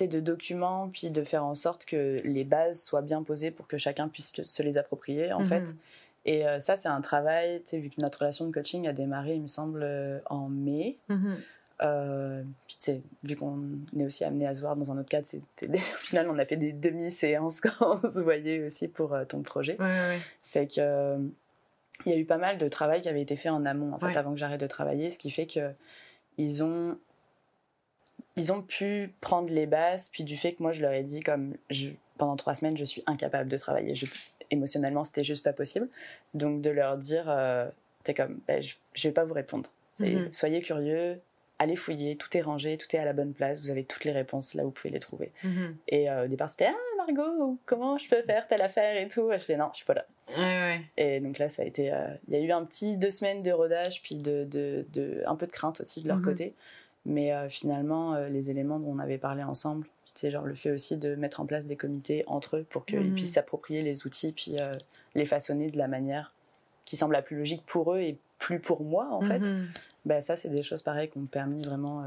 de 0.00 0.20
documents, 0.20 0.88
puis 0.92 1.10
de 1.10 1.22
faire 1.24 1.44
en 1.44 1.54
sorte 1.54 1.84
que 1.84 2.16
les 2.24 2.44
bases 2.44 2.82
soient 2.82 3.02
bien 3.02 3.22
posées 3.22 3.50
pour 3.50 3.66
que 3.66 3.78
chacun 3.78 4.08
puisse 4.08 4.32
se 4.42 4.62
les 4.62 4.78
approprier, 4.78 5.32
en 5.32 5.40
Mhm. 5.40 5.46
fait. 5.46 5.74
Et 6.24 6.46
euh, 6.46 6.60
ça, 6.60 6.76
c'est 6.76 6.88
un 6.88 7.00
travail, 7.00 7.62
vu 7.72 7.90
que 7.90 8.00
notre 8.00 8.20
relation 8.20 8.46
de 8.46 8.52
coaching 8.52 8.86
a 8.88 8.92
démarré, 8.92 9.34
il 9.34 9.42
me 9.42 9.46
semble, 9.48 9.80
euh, 9.82 10.18
en 10.26 10.48
mai. 10.48 10.96
Mhm. 11.08 11.36
Euh, 11.82 12.42
puis, 12.68 13.02
vu 13.24 13.34
qu'on 13.34 13.60
est 13.98 14.04
aussi 14.04 14.22
amené 14.24 14.46
à 14.46 14.54
se 14.54 14.60
voir 14.60 14.76
dans 14.76 14.92
un 14.92 14.98
autre 14.98 15.08
cadre, 15.08 15.26
des- 15.60 15.68
au 15.78 15.98
final, 15.98 16.30
on 16.30 16.38
a 16.38 16.44
fait 16.44 16.56
des 16.56 16.72
demi-séances 16.72 17.60
quand 17.60 18.00
on 18.04 18.08
se 18.08 18.20
voyait 18.20 18.64
aussi 18.64 18.86
pour 18.88 19.14
euh, 19.14 19.24
ton 19.24 19.42
projet. 19.42 19.76
Ouais, 19.80 19.86
ouais, 19.86 20.08
ouais. 20.10 20.20
Fait 20.44 20.66
que 20.68 20.74
euh, 20.78 21.18
il 22.06 22.12
y 22.12 22.14
a 22.14 22.18
eu 22.18 22.24
pas 22.24 22.36
mal 22.38 22.58
de 22.58 22.68
travail 22.68 23.02
qui 23.02 23.08
avait 23.08 23.22
été 23.22 23.34
fait 23.36 23.48
en 23.48 23.64
amont 23.66 23.92
en 23.92 23.98
fait 23.98 24.16
avant 24.16 24.32
que 24.32 24.38
j'arrête 24.38 24.60
de 24.60 24.66
travailler, 24.66 25.10
ce 25.10 25.18
qui 25.18 25.30
fait 25.30 25.46
que 25.46 25.70
ils 26.38 26.62
ont 26.62 26.98
ils 28.36 28.52
ont 28.52 28.62
pu 28.62 29.12
prendre 29.20 29.50
les 29.50 29.66
bases, 29.66 30.08
puis 30.12 30.24
du 30.24 30.36
fait 30.36 30.52
que 30.54 30.62
moi 30.62 30.72
je 30.72 30.80
leur 30.80 30.92
ai 30.92 31.02
dit 31.02 31.20
comme 31.20 31.54
je, 31.70 31.90
pendant 32.18 32.36
trois 32.36 32.54
semaines 32.54 32.76
je 32.76 32.84
suis 32.84 33.02
incapable 33.06 33.48
de 33.50 33.56
travailler, 33.58 33.94
je, 33.94 34.06
émotionnellement 34.50 35.04
c'était 35.04 35.24
juste 35.24 35.44
pas 35.44 35.52
possible, 35.52 35.88
donc 36.34 36.60
de 36.62 36.70
leur 36.70 36.96
dire 36.98 37.24
euh, 37.28 37.68
t'es 38.04 38.14
comme 38.14 38.40
ben, 38.46 38.62
je, 38.62 38.74
je 38.94 39.08
vais 39.08 39.12
pas 39.14 39.24
vous 39.24 39.34
répondre, 39.34 39.68
Mhm. 40.00 40.30
soyez 40.32 40.62
curieux, 40.62 41.20
allez 41.58 41.76
fouiller, 41.76 42.16
tout 42.16 42.34
est 42.36 42.40
rangé, 42.40 42.76
tout 42.78 42.88
est 42.96 42.98
à 42.98 43.04
la 43.04 43.12
bonne 43.12 43.34
place, 43.34 43.60
vous 43.60 43.70
avez 43.70 43.84
toutes 43.84 44.04
les 44.04 44.10
réponses 44.12 44.54
là 44.54 44.62
où 44.62 44.66
vous 44.66 44.72
pouvez 44.72 44.90
les 44.92 44.98
trouver. 45.00 45.30
Mhm. 45.44 45.76
Et 45.88 46.10
euh, 46.10 46.24
au 46.24 46.28
départ 46.28 46.48
c'était 46.50 46.68
ah 46.68 46.74
Margot 47.06 47.58
comment 47.66 47.98
je 47.98 48.08
peux 48.08 48.22
faire 48.22 48.46
telle 48.48 48.62
affaire 48.62 48.96
et 48.96 49.08
tout, 49.08 49.30
je 49.32 49.36
disais 49.38 49.56
non 49.56 49.68
je 49.72 49.76
suis 49.78 49.84
pas 49.86 49.94
là. 49.94 50.06
Ouais, 50.36 50.42
ouais. 50.42 50.80
Et 50.96 51.20
donc 51.20 51.38
là, 51.38 51.48
ça 51.50 51.62
a 51.62 51.64
été. 51.66 51.92
euh, 51.92 52.06
Il 52.28 52.34
y 52.34 52.36
a 52.36 52.40
eu 52.40 52.52
un 52.52 52.64
petit 52.64 52.96
deux 52.96 53.10
semaines 53.10 53.42
de 53.42 53.50
rodage, 53.50 54.00
puis 54.02 54.14
de, 54.14 54.44
de, 54.44 54.86
de- 54.92 55.22
un 55.26 55.34
peu 55.34 55.46
de 55.46 55.52
crainte 55.52 55.80
aussi 55.80 56.00
de 56.00 56.08
leur 56.08 56.18
Mhm. 56.18 56.24
côté. 56.24 56.54
Mais 57.04 57.32
euh, 57.32 57.48
finalement, 57.48 58.14
euh, 58.14 58.28
les 58.28 58.50
éléments 58.50 58.78
dont 58.78 58.92
on 58.92 58.98
avait 58.98 59.18
parlé 59.18 59.42
ensemble, 59.42 59.86
c'est 60.14 60.30
genre 60.30 60.44
le 60.44 60.54
fait 60.54 60.70
aussi 60.70 60.96
de 60.96 61.14
mettre 61.14 61.40
en 61.40 61.46
place 61.46 61.66
des 61.66 61.76
comités 61.76 62.22
entre 62.26 62.58
eux 62.58 62.66
pour 62.70 62.84
qu'ils 62.86 63.00
Mhm. 63.00 63.14
puissent 63.14 63.32
s'approprier 63.32 63.82
les 63.82 64.06
outils, 64.06 64.32
puis 64.32 64.56
euh, 64.60 64.72
les 65.14 65.26
façonner 65.26 65.70
de 65.70 65.78
la 65.78 65.88
manière 65.88 66.32
qui 66.84 66.96
semble 66.96 67.14
la 67.14 67.22
plus 67.22 67.36
logique 67.36 67.62
pour 67.66 67.94
eux 67.94 67.98
et 68.00 68.18
plus 68.38 68.60
pour 68.60 68.82
moi, 68.84 69.08
en 69.10 69.22
fait. 69.22 69.40
Mhm. 69.40 69.68
Bah, 70.04 70.20
ça, 70.20 70.36
c'est 70.36 70.48
des 70.48 70.62
choses 70.62 70.82
pareilles 70.82 71.08
qui 71.08 71.18
ont 71.18 71.26
permis 71.26 71.62
vraiment 71.62 72.04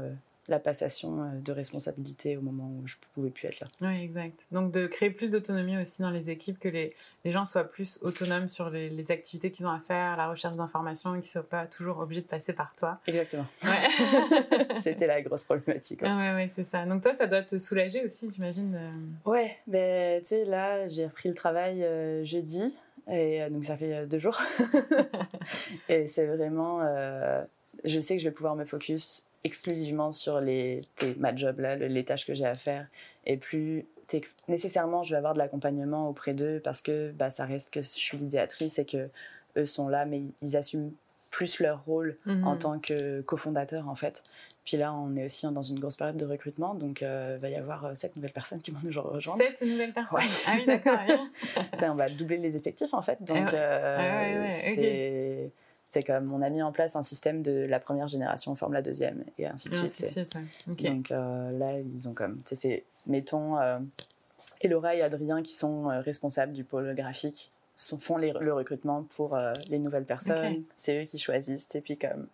la 0.48 0.58
passation 0.58 1.22
euh, 1.22 1.40
de 1.40 1.52
responsabilité 1.52 2.36
au 2.36 2.40
moment 2.40 2.70
où 2.70 2.86
je 2.86 2.96
pouvais 3.14 3.30
plus 3.30 3.48
être 3.48 3.60
là. 3.60 3.66
Oui, 3.82 4.02
exact. 4.02 4.46
Donc 4.52 4.72
de 4.72 4.86
créer 4.86 5.10
plus 5.10 5.30
d'autonomie 5.30 5.78
aussi 5.78 6.02
dans 6.02 6.10
les 6.10 6.30
équipes, 6.30 6.58
que 6.58 6.68
les, 6.68 6.94
les 7.24 7.32
gens 7.32 7.44
soient 7.44 7.64
plus 7.64 7.98
autonomes 8.02 8.48
sur 8.48 8.70
les, 8.70 8.90
les 8.90 9.10
activités 9.10 9.50
qu'ils 9.50 9.66
ont 9.66 9.70
à 9.70 9.80
faire, 9.80 10.16
la 10.16 10.28
recherche 10.28 10.56
d'informations, 10.56 11.10
qu'ils 11.12 11.20
ne 11.20 11.24
soient 11.24 11.48
pas 11.48 11.66
toujours 11.66 11.98
obligés 11.98 12.22
de 12.22 12.26
passer 12.26 12.52
par 12.52 12.74
toi. 12.74 13.00
Exactement. 13.06 13.46
Ouais, 13.64 14.80
C'était 14.82 15.06
la 15.06 15.22
grosse 15.22 15.44
problématique. 15.44 16.00
Ah 16.02 16.16
ouais, 16.16 16.34
ouais, 16.34 16.50
c'est 16.54 16.64
ça. 16.64 16.84
Donc 16.86 17.02
toi, 17.02 17.14
ça 17.14 17.26
doit 17.26 17.42
te 17.42 17.58
soulager 17.58 18.04
aussi, 18.04 18.30
j'imagine. 18.30 18.78
Ouais, 19.24 19.56
ben 19.66 20.20
tu 20.22 20.28
sais, 20.28 20.44
là, 20.44 20.88
j'ai 20.88 21.06
repris 21.06 21.28
le 21.28 21.34
travail 21.34 21.82
euh, 21.82 22.24
jeudi, 22.24 22.74
et 23.08 23.42
euh, 23.42 23.50
donc 23.50 23.64
ça 23.64 23.76
fait 23.76 23.94
euh, 23.94 24.06
deux 24.06 24.18
jours. 24.18 24.40
et 25.88 26.08
c'est 26.08 26.26
vraiment. 26.26 26.80
je 27.84 28.00
sais 28.00 28.16
que 28.16 28.22
je 28.22 28.28
vais 28.28 28.34
pouvoir 28.34 28.56
me 28.56 28.64
focus 28.64 29.25
exclusivement 29.44 30.12
sur 30.12 30.40
les, 30.40 30.80
ma 31.18 31.34
job, 31.34 31.60
là, 31.60 31.76
le- 31.76 31.86
les 31.86 32.04
tâches 32.04 32.26
que 32.26 32.34
j'ai 32.34 32.44
à 32.46 32.54
faire, 32.54 32.86
et 33.24 33.36
plus. 33.36 33.86
nécessairement, 34.48 35.02
je 35.02 35.10
vais 35.10 35.16
avoir 35.16 35.34
de 35.34 35.38
l'accompagnement 35.38 36.08
auprès 36.08 36.32
d'eux 36.34 36.60
parce 36.62 36.80
que 36.82 37.10
bah, 37.12 37.30
ça 37.30 37.44
reste 37.44 37.70
que 37.72 37.82
je 37.82 37.88
suis 37.88 38.16
l'idéatrice 38.16 38.78
et 38.78 38.84
que 38.84 39.08
eux 39.56 39.64
sont 39.66 39.88
là, 39.88 40.04
mais 40.06 40.22
ils 40.42 40.56
assument 40.56 40.92
plus 41.32 41.58
leur 41.60 41.84
rôle 41.84 42.16
en 42.44 42.52
Mhm. 42.52 42.58
tant 42.58 42.78
que 42.78 43.20
cofondateur 43.22 43.88
en 43.88 43.94
fait. 43.96 44.22
Puis 44.64 44.76
là, 44.76 44.92
on 44.94 45.14
est 45.16 45.24
aussi 45.24 45.46
dans 45.50 45.62
une 45.62 45.78
grosse 45.80 45.96
période 45.96 46.16
de 46.16 46.24
recrutement, 46.24 46.74
donc 46.74 47.00
il 47.02 47.38
va 47.40 47.48
y 47.50 47.56
avoir 47.56 47.84
euh, 47.86 47.94
sept 47.94 48.14
nouvelles 48.16 48.32
personnes 48.32 48.60
qui 48.60 48.70
vont 48.70 48.78
nous 48.84 49.00
rejoindre. 49.02 49.42
Sept 49.42 49.60
nouvelles 49.62 49.92
personnes. 49.92 50.18
Ouais. 50.18 50.24
Ah 50.46 50.54
oui, 50.56 50.64
d'accord. 50.66 50.98
on 51.82 51.94
va 51.94 52.08
doubler 52.08 52.38
les 52.38 52.56
effectifs 52.56 52.94
en 52.94 53.02
fait, 53.02 53.22
donc 53.22 53.36
Ah 53.38 53.52
ouais. 53.52 53.58
euh, 53.58 53.96
Ah 53.98 54.70
ouais. 54.80 55.50
C'est 55.86 56.02
comme 56.02 56.32
on 56.32 56.42
a 56.42 56.50
mis 56.50 56.62
en 56.62 56.72
place 56.72 56.96
un 56.96 57.02
système 57.02 57.42
de 57.42 57.64
la 57.64 57.78
première 57.80 58.08
génération 58.08 58.54
forme 58.56 58.72
la 58.74 58.82
deuxième 58.82 59.24
et 59.38 59.46
ainsi 59.46 59.68
de 59.70 59.76
Et 59.76 59.88
suite. 59.88 60.36
ouais. 60.68 60.90
Donc 60.90 61.10
euh, 61.12 61.58
là, 61.58 61.78
ils 61.78 62.08
ont 62.08 62.12
comme, 62.14 62.42
c'est, 62.52 62.84
mettons, 63.06 63.58
euh, 63.58 63.78
Elora 64.60 64.94
et 64.96 65.02
Adrien 65.02 65.42
qui 65.42 65.52
sont 65.52 65.90
euh, 65.90 66.00
responsables 66.00 66.52
du 66.52 66.64
pôle 66.64 66.94
graphique 66.94 67.52
sont, 67.76 67.98
font 67.98 68.16
les- 68.16 68.32
le 68.40 68.52
recrutement 68.54 69.04
pour 69.16 69.34
euh, 69.36 69.52
les 69.68 69.78
nouvelles 69.78 70.04
personnes. 70.06 70.62
C'est 70.76 71.02
eux 71.02 71.04
qui 71.04 71.18
choisissent 71.18 71.74
et 71.74 71.80
puis 71.80 71.96
comme 71.98 72.26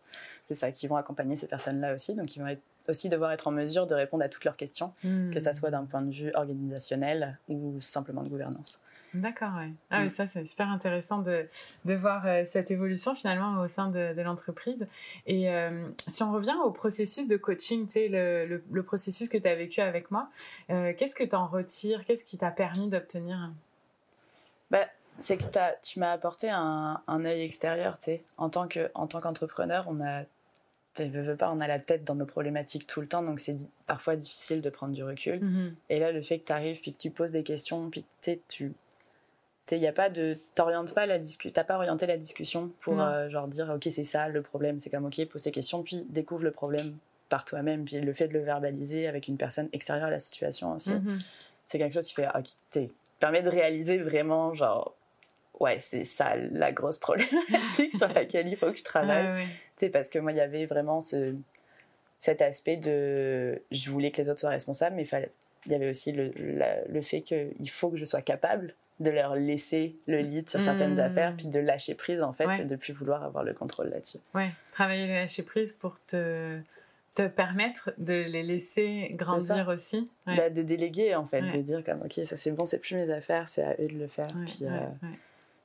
c'est 0.48 0.54
ça, 0.54 0.70
qui 0.72 0.86
vont 0.86 0.96
accompagner 0.96 1.36
ces 1.36 1.46
personnes-là 1.48 1.94
aussi. 1.94 2.14
Donc 2.14 2.34
ils 2.36 2.40
vont 2.40 2.46
être- 2.48 2.62
aussi 2.88 3.08
devoir 3.08 3.32
être 3.32 3.46
en 3.48 3.52
mesure 3.52 3.86
de 3.86 3.94
répondre 3.94 4.24
à 4.24 4.28
toutes 4.28 4.44
leurs 4.44 4.56
questions, 4.56 4.92
Hmm. 5.04 5.30
que 5.32 5.38
ça 5.40 5.52
soit 5.52 5.70
d'un 5.70 5.84
point 5.84 6.02
de 6.02 6.12
vue 6.12 6.32
organisationnel 6.34 7.38
ou 7.48 7.80
simplement 7.80 8.22
de 8.22 8.28
gouvernance. 8.28 8.80
D'accord, 9.14 9.54
ouais. 9.56 9.70
Ah, 9.90 10.00
mais 10.00 10.06
Mm. 10.06 10.10
ça, 10.10 10.26
c'est 10.26 10.44
super 10.46 10.68
intéressant 10.70 11.18
de, 11.18 11.46
de 11.84 11.94
voir 11.94 12.26
euh, 12.26 12.44
cette 12.50 12.70
évolution 12.70 13.14
finalement 13.14 13.60
au 13.60 13.68
sein 13.68 13.88
de, 13.88 14.14
de 14.14 14.22
l'entreprise. 14.22 14.86
Et 15.26 15.50
euh, 15.50 15.86
si 16.08 16.22
on 16.22 16.32
revient 16.32 16.56
au 16.64 16.70
processus 16.70 17.28
de 17.28 17.36
coaching, 17.36 17.84
tu 17.86 17.92
sais, 17.92 18.08
le, 18.08 18.46
le, 18.46 18.64
le 18.70 18.82
processus 18.82 19.28
que 19.28 19.36
tu 19.38 19.46
as 19.48 19.54
vécu 19.54 19.80
avec 19.80 20.10
moi, 20.10 20.28
euh, 20.70 20.92
qu'est-ce 20.96 21.14
que 21.14 21.24
tu 21.24 21.36
en 21.36 21.44
retires? 21.46 22.04
Qu'est-ce 22.06 22.24
qui 22.24 22.38
t'a 22.38 22.50
permis 22.50 22.88
d'obtenir 22.88 23.50
Bah, 24.70 24.86
c'est 25.18 25.36
que 25.36 25.44
t'as- 25.44 25.74
tu 25.82 25.98
m'as 26.00 26.12
apporté 26.12 26.48
un, 26.50 27.00
un 27.06 27.24
œil 27.24 27.42
extérieur, 27.42 27.98
tu 27.98 28.04
sais. 28.06 28.22
En 28.38 28.48
tant 28.48 28.66
que, 28.66 28.90
en 28.94 29.06
tant 29.06 29.20
qu'entrepreneur, 29.20 29.84
on 29.88 30.00
a, 30.00 30.22
tu 30.94 31.04
veux, 31.04 31.22
veux 31.22 31.36
pas, 31.36 31.50
on 31.52 31.60
a 31.60 31.66
la 31.68 31.78
tête 31.78 32.04
dans 32.04 32.14
nos 32.14 32.26
problématiques 32.26 32.86
tout 32.86 33.00
le 33.02 33.06
temps, 33.08 33.22
donc 33.22 33.40
c'est 33.40 33.56
parfois 33.86 34.16
difficile 34.16 34.62
de 34.62 34.70
prendre 34.70 34.94
du 34.94 35.04
recul. 35.04 35.40
Mhm. 35.44 35.74
Et 35.90 35.98
là, 35.98 36.12
le 36.12 36.22
fait 36.22 36.38
que 36.38 36.46
tu 36.46 36.52
arrives, 36.52 36.80
puis 36.80 36.92
que 36.94 36.98
tu 36.98 37.10
poses 37.10 37.32
des 37.32 37.42
questions, 37.42 37.90
puis 37.90 38.04
que 38.22 38.38
tu 38.48 38.72
n'y 39.70 39.86
a 39.86 39.92
pas 39.92 40.10
de. 40.10 40.38
T'orientes 40.54 40.92
pas 40.92 41.06
la 41.06 41.18
discussion. 41.18 41.52
T'as 41.54 41.64
pas 41.64 41.76
orienté 41.76 42.06
la 42.06 42.16
discussion 42.16 42.70
pour 42.80 43.00
euh, 43.00 43.28
genre 43.28 43.48
dire, 43.48 43.70
ok, 43.74 43.88
c'est 43.90 44.04
ça 44.04 44.28
le 44.28 44.42
problème. 44.42 44.80
C'est 44.80 44.90
comme, 44.90 45.06
ok, 45.06 45.24
pose 45.26 45.42
tes 45.42 45.52
questions, 45.52 45.82
puis 45.82 46.04
découvre 46.08 46.44
le 46.44 46.50
problème 46.50 46.96
par 47.28 47.44
toi-même. 47.44 47.84
Puis 47.84 48.00
le 48.00 48.12
fait 48.12 48.28
de 48.28 48.34
le 48.34 48.40
verbaliser 48.40 49.06
avec 49.06 49.28
une 49.28 49.36
personne 49.36 49.68
extérieure 49.72 50.08
à 50.08 50.10
la 50.10 50.20
situation 50.20 50.72
aussi, 50.74 50.92
mm-hmm. 50.92 51.18
c'est 51.66 51.78
quelque 51.78 51.94
chose 51.94 52.06
qui 52.06 52.14
fait, 52.14 52.28
ok, 52.28 52.88
permet 53.18 53.42
de 53.42 53.48
réaliser 53.48 53.98
vraiment, 53.98 54.52
genre, 54.52 54.94
ouais, 55.60 55.78
c'est 55.80 56.04
ça 56.04 56.34
la 56.36 56.72
grosse 56.72 56.98
problématique 56.98 57.96
sur 57.96 58.08
laquelle 58.08 58.48
il 58.48 58.56
faut 58.56 58.70
que 58.70 58.78
je 58.78 58.84
travaille. 58.84 59.44
Tu 59.76 59.86
sais, 59.86 59.88
parce 59.88 60.10
que 60.10 60.18
moi, 60.18 60.32
il 60.32 60.38
y 60.38 60.40
avait 60.42 60.66
vraiment 60.66 61.00
ce, 61.00 61.34
cet 62.18 62.42
aspect 62.42 62.76
de. 62.76 63.62
Je 63.70 63.90
voulais 63.90 64.10
que 64.10 64.20
les 64.20 64.28
autres 64.28 64.40
soient 64.40 64.50
responsables, 64.50 64.96
mais 64.96 65.02
il 65.02 65.08
fallait. 65.08 65.30
Il 65.66 65.72
y 65.72 65.76
avait 65.76 65.88
aussi 65.88 66.10
le, 66.10 66.32
le 66.34 67.02
fait 67.02 67.20
qu'il 67.20 67.70
faut 67.70 67.90
que 67.90 67.96
je 67.96 68.04
sois 68.04 68.20
capable 68.20 68.74
de 69.02 69.10
leur 69.10 69.34
laisser 69.34 69.96
le 70.06 70.20
lead 70.20 70.48
sur 70.48 70.60
certaines 70.60 70.96
mmh. 70.96 71.00
affaires, 71.00 71.34
puis 71.36 71.48
de 71.48 71.58
lâcher 71.58 71.94
prise 71.94 72.22
en 72.22 72.32
fait, 72.32 72.60
et 72.60 72.64
de 72.64 72.76
plus 72.76 72.92
vouloir 72.92 73.22
avoir 73.22 73.44
le 73.44 73.52
contrôle 73.52 73.88
là-dessus. 73.88 74.18
Ouais, 74.34 74.50
travailler 74.70 75.06
le 75.06 75.14
lâcher 75.14 75.42
prise 75.42 75.72
pour 75.72 75.98
te, 76.06 76.58
te 77.14 77.26
permettre 77.28 77.92
de 77.98 78.24
les 78.28 78.42
laisser 78.42 79.10
grandir 79.14 79.68
aussi. 79.68 80.08
Ouais. 80.26 80.50
De, 80.50 80.62
déléguer 80.62 81.14
en 81.14 81.26
fait, 81.26 81.42
de 81.42 81.60
dire 81.60 81.84
comme 81.84 82.02
ok, 82.02 82.20
ça 82.24 82.36
c'est 82.36 82.52
bon, 82.52 82.64
c'est 82.64 82.78
plus 82.78 82.94
mes 82.94 83.10
affaires, 83.10 83.48
c'est 83.48 83.62
à 83.62 83.74
eux 83.80 83.88
de 83.88 83.98
le 83.98 84.08
faire. 84.08 84.28
puis 84.46 84.60
euh, 84.62 84.88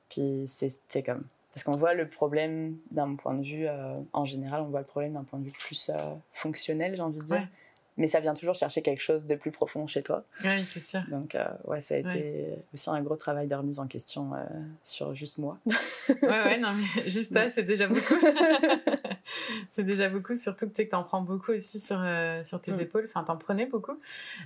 puis 0.10 0.46
c'est 0.48 1.04
comme. 1.04 1.22
Parce 1.54 1.64
qu'on 1.64 1.76
voit 1.76 1.96
le 1.96 2.08
problème 2.08 2.78
d'un 2.92 3.16
point 3.16 3.34
de 3.34 3.44
vue, 3.44 3.68
euh, 3.68 3.98
en 4.14 4.26
général, 4.26 4.62
on 4.62 4.66
voit 4.66 4.82
le 4.82 4.86
problème 4.86 5.14
d'un 5.14 5.24
point 5.24 5.40
de 5.40 5.46
vue 5.46 5.52
plus 5.52 5.90
euh, 5.90 6.14
fonctionnel, 6.32 6.96
j'ai 6.96 7.02
envie 7.02 7.18
de 7.18 7.26
dire 7.26 7.48
mais 7.98 8.08
ça 8.08 8.20
vient 8.20 8.36
toujours 8.36 8.54
chercher 8.54 8.82
quelque 8.82 9.02
chose 9.02 9.26
de 9.26 9.36
plus 9.36 9.52
profond 9.52 9.88
chez 9.88 10.04
toi. 10.04 10.24
Oui, 10.44 10.64
c'est 10.66 10.80
sûr. 10.80 11.02
Donc, 11.10 11.34
euh, 11.34 11.46
ouais, 11.66 11.82
ça 11.82 11.96
a 11.96 11.98
été 11.98 12.46
aussi 12.74 12.90
un 12.90 13.02
gros 13.02 13.16
travail 13.16 13.48
de 13.48 13.56
remise 13.56 13.80
en 13.80 13.88
question 13.88 14.34
euh, 14.36 14.44
sur 14.84 15.16
juste 15.16 15.40
moi. 15.40 15.58
ouais, 15.66 16.16
ouais, 16.22 16.58
non, 16.60 16.76
mais 16.76 17.10
juste 17.10 17.34
toi, 17.34 17.50
c'est 17.54 17.64
déjà 17.64 17.88
beaucoup. 17.88 18.14
c'est 19.72 19.84
déjà 19.84 20.10
beaucoup, 20.10 20.36
surtout 20.36 20.70
que 20.70 20.82
tu 20.82 20.96
en 20.96 21.04
prends 21.04 21.22
beaucoup 21.22 21.54
aussi 21.54 21.80
sur, 21.80 22.00
euh, 22.00 22.44
sur 22.44 22.62
tes 22.62 22.72
mm. 22.72 22.82
épaules. 22.82 23.10
Enfin, 23.10 23.24
t'en 23.24 23.38
prenais 23.38 23.66
beaucoup. 23.66 23.98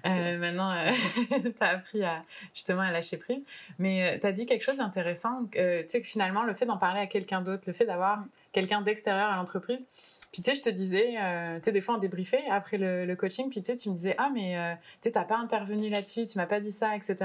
maintenant, 0.06 0.74
tu 1.30 1.54
as 1.60 1.68
appris 1.68 2.04
à, 2.04 2.24
justement 2.54 2.82
à 2.82 2.92
lâcher 2.92 3.18
prise. 3.18 3.44
Mais 3.80 4.18
tu 4.20 4.28
as 4.28 4.32
dit 4.32 4.46
quelque 4.46 4.64
chose 4.64 4.78
d'intéressant. 4.78 5.44
tu 5.52 5.60
sais 5.60 6.02
que 6.02 6.08
finalement, 6.08 6.44
le 6.44 6.54
fait 6.54 6.66
d'en 6.66 6.78
parler 6.78 7.02
à 7.02 7.08
quelqu'un 7.08 7.42
d'autre, 7.42 7.64
le 7.68 7.74
fait 7.74 7.86
d'avoir 7.86 8.24
quelqu'un 8.54 8.82
d'extérieur 8.82 9.30
à 9.30 9.36
l'entreprise, 9.36 9.86
puis 10.32 10.42
tu 10.42 10.50
sais, 10.50 10.56
je 10.56 10.62
te 10.62 10.70
disais, 10.70 11.16
euh, 11.20 11.58
tu 11.58 11.66
sais, 11.66 11.72
des 11.74 11.82
fois 11.82 11.96
on 11.96 11.98
débriefait 11.98 12.44
après 12.50 12.78
le, 12.78 13.14
coaching, 13.16 13.50
puis 13.50 13.62
tu 13.62 13.68
sais, 13.68 13.76
tu 13.76 13.90
me 13.90 13.96
disais, 13.96 14.16
ah 14.18 14.30
mais 14.34 14.58
euh, 14.58 14.74
tu 15.02 15.10
sais, 15.10 15.12
t'as 15.12 15.26
pas 15.26 15.36
intervenu 15.36 15.90
là-dessus, 15.90 16.26
tu 16.26 16.38
m'as 16.38 16.46
pas 16.46 16.62
dit 16.62 16.72
ça, 16.72 16.96
etc. 16.96 17.18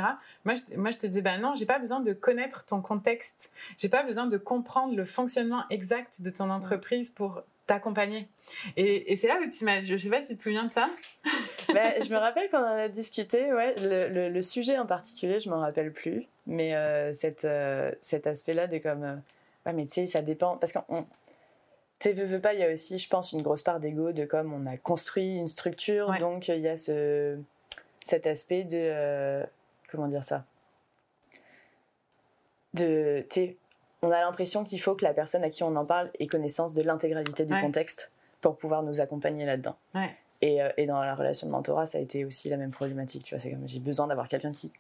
Moi, 0.45 0.57
je, 0.57 0.77
moi, 0.77 0.91
je 0.91 0.99
te 0.99 1.07
disais, 1.07 1.23
bah 1.23 1.39
non, 1.39 1.55
j'ai 1.55 1.67
pas 1.67 1.79
besoin 1.79 2.01
de 2.01 2.13
connaître 2.13 2.65
ton 2.67 2.83
contexte, 2.83 3.51
j'ai 3.79 3.89
pas 3.89 4.03
besoin 4.03 4.27
de 4.27 4.37
comprendre 4.39 4.97
le 4.97 5.05
fonctionnement 5.05 5.63
exact 5.71 6.21
de 6.21 6.31
ton 6.31 6.51
entreprise 6.51 7.09
pour 7.09 7.43
t'accompagner. 7.69 8.29
Et, 8.77 9.13
et 9.13 9.17
c'est 9.17 9.29
là 9.29 9.39
où 9.41 9.49
tu 9.49 9.65
m'as, 9.65 9.83
je 9.83 9.97
sais 9.97 10.11
pas 10.11 10.21
si 10.23 10.29
tu 10.29 10.37
te 10.39 10.43
souviens 10.43 10.65
de 10.65 10.73
ça. 10.73 10.91
bah, 11.73 12.01
je 12.01 12.11
me 12.11 12.17
rappelle 12.17 12.51
qu'on 12.51 12.59
en 12.59 12.77
a 12.77 12.89
discuté, 12.89 13.53
ouais, 13.53 13.77
le, 13.81 14.29
le, 14.31 14.43
sujet 14.43 14.79
en 14.79 14.87
particulier, 14.87 15.39
je 15.39 15.49
m'en 15.49 15.61
rappelle 15.61 15.93
plus, 15.93 16.27
mais 16.47 16.75
euh, 16.75 17.13
cette, 17.13 17.47
cet 18.03 18.27
aspect-là 18.27 18.67
de 18.67 18.79
comme, 18.79 19.23
ouais, 19.65 19.73
mais 19.73 19.87
tu 19.87 19.93
sais, 19.93 20.07
ça 20.07 20.23
dépend, 20.23 20.57
parce 20.57 20.73
qu'on 20.73 21.07
tu 21.99 22.13
veux, 22.13 22.25
veux 22.25 22.41
pas, 22.41 22.55
il 22.55 22.61
y 22.61 22.63
a 22.63 22.73
aussi, 22.73 22.99
je 22.99 23.09
pense, 23.09 23.33
une 23.33 23.43
grosse 23.43 23.63
part 23.63 23.81
d'ego 23.81 24.13
de 24.13 24.25
comme 24.25 24.53
on 24.53 24.67
a 24.67 24.77
construit 24.77 25.37
une 25.37 25.49
structure, 25.49 26.13
donc 26.21 26.49
il 26.49 26.61
y 26.61 26.69
a 26.69 26.77
ce, 26.77 27.39
cet 28.05 28.27
aspect 28.27 28.65
de. 28.65 28.77
Euh, 28.77 29.45
comment 29.91 30.09
dire 30.09 30.25
ça? 30.25 30.45
De. 32.75 33.27
On 34.03 34.11
a 34.11 34.21
l'impression 34.21 34.63
qu'il 34.63 34.81
faut 34.81 34.95
que 34.95 35.05
la 35.05 35.15
personne 35.15 35.43
à 35.43 35.51
qui 35.51 35.63
on 35.63 35.75
en 35.75 35.87
parle 35.87 36.11
ait 36.19 36.27
connaissance 36.27 36.75
de 36.75 36.83
l'intégralité 36.83 37.47
du 37.47 37.59
contexte 37.61 38.13
pour 38.43 38.57
pouvoir 38.57 38.83
nous 38.83 39.01
accompagner 39.01 39.47
là-dedans. 39.47 39.77
Et, 40.43 40.63
euh, 40.63 40.69
et, 40.77 40.85
dans 40.85 41.01
la 41.01 41.15
relation 41.15 41.47
de 41.47 41.53
mentorat, 41.53 41.87
ça 41.87 41.97
a 41.97 42.01
été 42.03 42.27
aussi 42.27 42.51
la 42.51 42.59
même 42.59 42.71
problématique. 42.71 43.25
Tu 43.25 43.35
vois, 43.35 43.43
c'est 43.43 43.51
comme 43.51 43.67
j'ai 43.67 43.81
besoin 43.81 44.07
d'avoir 44.07 44.29
quelqu'un 44.29 44.53
qui 44.53 44.71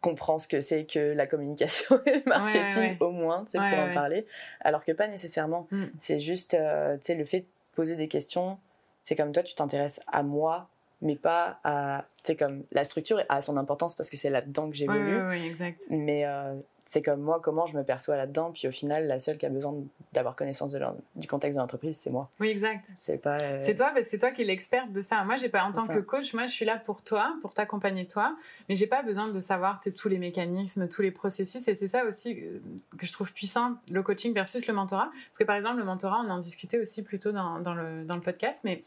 comprend 0.00 0.38
ce 0.38 0.48
que 0.48 0.60
c'est 0.60 0.84
que 0.84 1.12
la 1.12 1.26
communication 1.26 2.00
et 2.06 2.16
le 2.16 2.22
marketing 2.26 2.96
au 3.00 3.10
moins, 3.10 3.44
c'est 3.48 3.58
pour 3.58 3.78
en 3.78 3.92
parler. 3.92 4.26
Alors 4.60 4.84
que 4.84 4.92
pas 4.92 5.08
nécessairement. 5.08 5.66
Mm. 5.70 5.84
C'est 5.98 6.20
juste, 6.20 6.54
euh, 6.54 6.96
tu 6.96 7.06
sais, 7.06 7.14
le 7.14 7.24
fait 7.24 7.40
de 7.40 7.46
poser 7.74 7.96
des 7.96 8.08
questions. 8.08 8.58
C'est 9.02 9.14
comme 9.14 9.32
toi, 9.32 9.42
tu 9.42 9.54
t'intéresses 9.54 10.00
à 10.06 10.22
moi, 10.22 10.68
mais 11.02 11.16
pas 11.16 11.58
à, 11.64 12.04
tu 12.22 12.28
sais, 12.28 12.36
comme 12.36 12.64
la 12.72 12.84
structure 12.84 13.22
a 13.28 13.40
son 13.42 13.56
importance 13.56 13.94
parce 13.94 14.10
que 14.10 14.16
c'est 14.16 14.30
là-dedans 14.30 14.70
que 14.70 14.76
j'évolue. 14.76 15.28
Oui, 15.28 15.46
exact. 15.46 15.82
Mais 15.90 16.24
euh, 16.26 16.54
c'est 16.90 17.02
comme 17.02 17.20
moi, 17.20 17.38
comment 17.40 17.66
je 17.66 17.76
me 17.76 17.84
perçois 17.84 18.16
là-dedans. 18.16 18.50
Puis 18.50 18.66
au 18.66 18.72
final, 18.72 19.06
la 19.06 19.20
seule 19.20 19.38
qui 19.38 19.46
a 19.46 19.48
besoin 19.48 19.72
d'avoir 20.12 20.34
connaissance 20.34 20.72
de 20.72 20.80
du 21.14 21.28
contexte 21.28 21.56
de 21.56 21.60
l'entreprise, 21.60 21.96
c'est 21.96 22.10
moi. 22.10 22.28
Oui, 22.40 22.48
exact. 22.48 22.84
C'est 22.96 23.18
pas. 23.18 23.38
Euh, 23.40 23.60
c'est 23.62 23.76
toi, 23.76 23.92
c'est 24.04 24.18
toi 24.18 24.32
qui 24.32 24.42
es 24.42 24.44
l'experte 24.44 24.90
de 24.90 25.00
ça. 25.00 25.22
Moi, 25.22 25.36
j'ai 25.36 25.48
pas 25.48 25.62
en 25.62 25.70
tant 25.70 25.86
que 25.86 26.00
coach, 26.00 26.34
moi, 26.34 26.48
je 26.48 26.52
suis 26.52 26.64
là 26.64 26.82
pour 26.84 27.04
toi, 27.04 27.36
pour 27.42 27.54
t'accompagner 27.54 28.08
toi, 28.08 28.36
mais 28.68 28.74
j'ai 28.74 28.88
pas 28.88 29.04
besoin 29.04 29.28
de 29.28 29.38
savoir 29.38 29.80
tous 29.96 30.08
les 30.08 30.18
mécanismes, 30.18 30.88
tous 30.88 31.02
les 31.02 31.12
processus. 31.12 31.68
Et 31.68 31.76
c'est 31.76 31.86
ça 31.86 32.04
aussi 32.06 32.40
euh, 32.42 32.58
que 32.98 33.06
je 33.06 33.12
trouve 33.12 33.32
puissant, 33.32 33.76
le 33.92 34.02
coaching 34.02 34.34
versus 34.34 34.66
le 34.66 34.74
mentorat. 34.74 35.12
Parce 35.28 35.38
que 35.38 35.44
par 35.44 35.54
exemple, 35.54 35.78
le 35.78 35.84
mentorat, 35.84 36.24
on 36.26 36.28
en 36.28 36.40
discutait 36.40 36.80
aussi 36.80 37.04
plutôt 37.04 37.30
dans, 37.30 37.60
dans, 37.60 37.74
le, 37.74 38.02
dans 38.02 38.16
le 38.16 38.20
podcast, 38.20 38.62
mais 38.64 38.82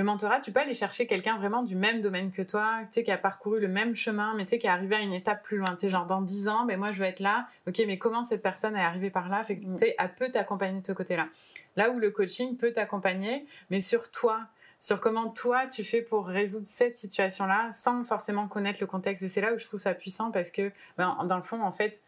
le 0.00 0.06
mentorat, 0.06 0.40
tu 0.40 0.50
peux 0.50 0.60
aller 0.60 0.74
chercher 0.74 1.06
quelqu'un 1.06 1.36
vraiment 1.36 1.62
du 1.62 1.76
même 1.76 2.00
domaine 2.00 2.32
que 2.32 2.42
toi, 2.42 2.80
tu 2.84 2.88
sais, 2.92 3.04
qui 3.04 3.10
a 3.10 3.18
parcouru 3.18 3.60
le 3.60 3.68
même 3.68 3.94
chemin, 3.94 4.34
mais 4.34 4.44
tu 4.44 4.50
sais, 4.50 4.58
qui 4.58 4.66
est 4.66 4.70
arrivé 4.70 4.96
à 4.96 5.00
une 5.00 5.12
étape 5.12 5.42
plus 5.42 5.58
loin. 5.58 5.74
Tu 5.74 5.80
sais, 5.80 5.90
genre, 5.90 6.06
dans 6.06 6.22
10 6.22 6.48
ans, 6.48 6.64
ben, 6.64 6.78
moi, 6.78 6.92
je 6.92 6.98
veux 6.98 7.04
être 7.04 7.20
là. 7.20 7.46
OK, 7.68 7.80
mais 7.86 7.98
comment 7.98 8.24
cette 8.24 8.42
personne 8.42 8.76
est 8.76 8.80
arrivée 8.80 9.10
par 9.10 9.28
là? 9.28 9.44
Fait 9.44 9.58
que, 9.58 9.64
tu 9.64 9.78
sais, 9.78 9.94
elle 9.98 10.14
peut 10.14 10.30
t'accompagner 10.30 10.80
de 10.80 10.86
ce 10.86 10.92
côté-là. 10.92 11.28
Là 11.76 11.90
où 11.90 11.98
le 11.98 12.10
coaching 12.10 12.56
peut 12.56 12.72
t'accompagner, 12.72 13.46
mais 13.68 13.80
sur 13.80 14.10
toi, 14.10 14.40
sur 14.78 15.00
comment 15.00 15.28
toi, 15.28 15.66
tu 15.66 15.84
fais 15.84 16.00
pour 16.00 16.26
résoudre 16.26 16.66
cette 16.66 16.96
situation-là 16.96 17.70
sans 17.74 18.02
forcément 18.04 18.48
connaître 18.48 18.78
le 18.80 18.86
contexte. 18.86 19.22
Et 19.22 19.28
c'est 19.28 19.42
là 19.42 19.52
où 19.52 19.58
je 19.58 19.66
trouve 19.66 19.80
ça 19.80 19.92
puissant 19.92 20.30
parce 20.30 20.50
que, 20.50 20.72
ben, 20.96 21.16
dans 21.24 21.36
le 21.36 21.42
fond, 21.42 21.62
en 21.62 21.72
fait, 21.72 22.02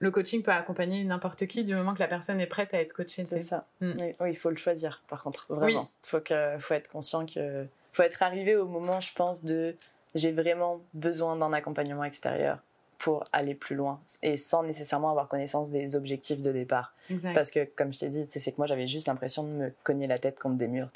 le 0.00 0.10
coaching 0.10 0.42
peut 0.42 0.50
accompagner 0.50 1.04
n'importe 1.04 1.46
qui 1.46 1.62
du 1.62 1.74
moment 1.74 1.94
que 1.94 2.00
la 2.00 2.08
personne 2.08 2.40
est 2.40 2.46
prête 2.46 2.72
à 2.74 2.80
être 2.80 2.94
coachée. 2.94 3.26
C'est 3.28 3.38
ça. 3.38 3.66
Mm. 3.80 3.92
Oui, 4.20 4.30
il 4.30 4.36
faut 4.36 4.50
le 4.50 4.56
choisir, 4.56 5.02
par 5.08 5.22
contre, 5.22 5.46
vraiment. 5.50 5.88
Il 6.04 6.08
faut, 6.08 6.20
que, 6.20 6.56
faut 6.58 6.74
être 6.74 6.88
conscient 6.88 7.26
que. 7.26 7.66
faut 7.92 8.02
être 8.02 8.22
arrivé 8.22 8.56
au 8.56 8.66
moment, 8.66 9.00
je 9.00 9.12
pense, 9.14 9.44
de 9.44 9.76
j'ai 10.14 10.32
vraiment 10.32 10.80
besoin 10.94 11.36
d'un 11.36 11.52
accompagnement 11.52 12.02
extérieur 12.02 12.58
pour 12.98 13.24
aller 13.32 13.54
plus 13.54 13.76
loin 13.76 14.00
et 14.22 14.36
sans 14.36 14.62
nécessairement 14.62 15.10
avoir 15.10 15.28
connaissance 15.28 15.70
des 15.70 15.96
objectifs 15.96 16.40
de 16.40 16.52
départ. 16.52 16.94
Parce 17.34 17.50
que, 17.50 17.64
comme 17.64 17.92
je 17.92 18.00
t'ai 18.00 18.08
dit, 18.08 18.26
c'est 18.28 18.52
que 18.52 18.56
moi 18.58 18.66
j'avais 18.66 18.86
juste 18.86 19.06
l'impression 19.06 19.42
de 19.44 19.48
me 19.48 19.72
cogner 19.84 20.06
la 20.06 20.18
tête 20.18 20.38
contre 20.38 20.56
des 20.56 20.68
murs. 20.68 20.90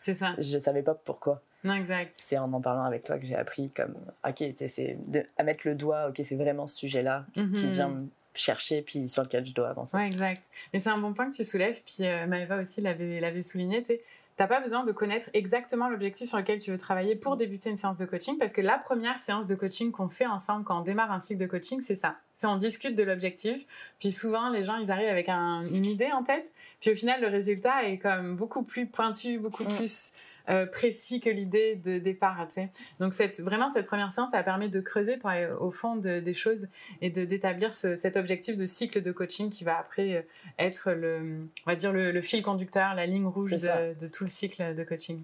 C'est 0.00 0.14
ça. 0.14 0.34
Je 0.38 0.58
savais 0.58 0.82
pas 0.82 0.94
pourquoi. 0.94 1.40
Non, 1.64 1.74
exact. 1.74 2.14
C'est 2.16 2.38
en 2.38 2.52
en 2.52 2.60
parlant 2.60 2.84
avec 2.84 3.04
toi 3.04 3.18
que 3.18 3.26
j'ai 3.26 3.36
appris 3.36 3.70
comme, 3.70 3.94
ok, 4.26 4.44
c'est 4.66 4.96
à 5.36 5.42
mettre 5.42 5.66
le 5.66 5.74
doigt, 5.74 6.08
ok, 6.08 6.22
c'est 6.24 6.36
vraiment 6.36 6.66
ce 6.66 6.76
sujet-là 6.76 7.26
qui 7.34 7.40
mhm. 7.40 7.72
vient 7.72 8.04
chercher 8.34 8.82
puis 8.82 9.08
sur 9.08 9.22
lequel 9.22 9.46
je 9.46 9.52
dois 9.52 9.68
avancer. 9.68 9.96
Ouais, 9.96 10.06
exact. 10.06 10.42
Mais 10.72 10.80
c'est 10.80 10.90
un 10.90 10.98
bon 10.98 11.12
point 11.12 11.30
que 11.30 11.36
tu 11.36 11.44
soulèves. 11.44 11.80
Puis 11.84 12.06
euh, 12.06 12.26
Maëva 12.26 12.60
aussi 12.60 12.80
l'avait 12.80 13.42
souligné. 13.42 13.82
Tu 13.82 13.98
n'as 14.38 14.46
pas 14.46 14.60
besoin 14.60 14.84
de 14.84 14.92
connaître 14.92 15.28
exactement 15.34 15.88
l'objectif 15.88 16.28
sur 16.28 16.38
lequel 16.38 16.60
tu 16.60 16.70
veux 16.70 16.78
travailler 16.78 17.16
pour 17.16 17.36
débuter 17.36 17.70
une 17.70 17.76
séance 17.76 17.96
de 17.96 18.04
coaching 18.04 18.38
parce 18.38 18.52
que 18.52 18.60
la 18.60 18.78
première 18.78 19.18
séance 19.18 19.46
de 19.46 19.54
coaching 19.54 19.92
qu'on 19.92 20.08
fait 20.08 20.26
ensemble 20.26 20.64
quand 20.64 20.80
on 20.80 20.82
démarre 20.82 21.12
un 21.12 21.20
cycle 21.20 21.40
de 21.40 21.46
coaching, 21.46 21.80
c'est 21.80 21.96
ça. 21.96 22.16
C'est 22.34 22.46
on 22.46 22.56
discute 22.56 22.96
de 22.96 23.02
l'objectif. 23.02 23.64
Puis 23.98 24.10
souvent, 24.10 24.50
les 24.50 24.64
gens, 24.64 24.76
ils 24.76 24.90
arrivent 24.90 25.10
avec 25.10 25.28
une 25.28 25.84
idée 25.84 26.10
en 26.12 26.22
tête. 26.22 26.52
Puis 26.80 26.90
au 26.90 26.94
final, 26.94 27.20
le 27.20 27.28
résultat 27.28 27.84
est 27.84 27.98
comme 27.98 28.36
beaucoup 28.36 28.62
plus 28.62 28.86
pointu, 28.86 29.38
beaucoup 29.38 29.64
mm. 29.64 29.76
plus 29.76 30.12
euh, 30.48 30.66
précis 30.66 31.20
que 31.20 31.30
l'idée 31.30 31.76
de 31.76 31.98
départ. 31.98 32.46
Tu 32.48 32.54
sais. 32.54 32.70
Donc 33.00 33.14
cette, 33.14 33.40
vraiment, 33.40 33.70
cette 33.70 33.86
première 33.86 34.12
séance, 34.12 34.30
ça 34.30 34.42
permis 34.42 34.68
de 34.68 34.80
creuser 34.80 35.16
pour 35.16 35.30
aller 35.30 35.48
au 35.60 35.70
fond 35.70 35.96
des 35.96 36.34
choses 36.34 36.68
et 37.00 37.10
de 37.10 37.24
d'établir 37.24 37.72
cet 37.72 38.16
objectif 38.16 38.56
de 38.56 38.66
cycle 38.66 39.00
de 39.00 39.12
coaching 39.12 39.50
qui 39.50 39.64
va 39.64 39.78
après 39.78 40.14
euh, 40.14 40.22
être 40.58 40.92
le, 40.92 41.46
on 41.66 41.70
va 41.70 41.76
dire 41.76 41.92
le, 41.92 42.20
fil 42.20 42.42
conducteur, 42.42 42.94
la 42.94 43.06
ligne 43.06 43.26
rouge 43.26 43.52
de, 43.52 43.98
de, 43.98 44.06
tout 44.08 44.24
le 44.24 44.30
cycle 44.30 44.74
de 44.74 44.84
coaching. 44.84 45.22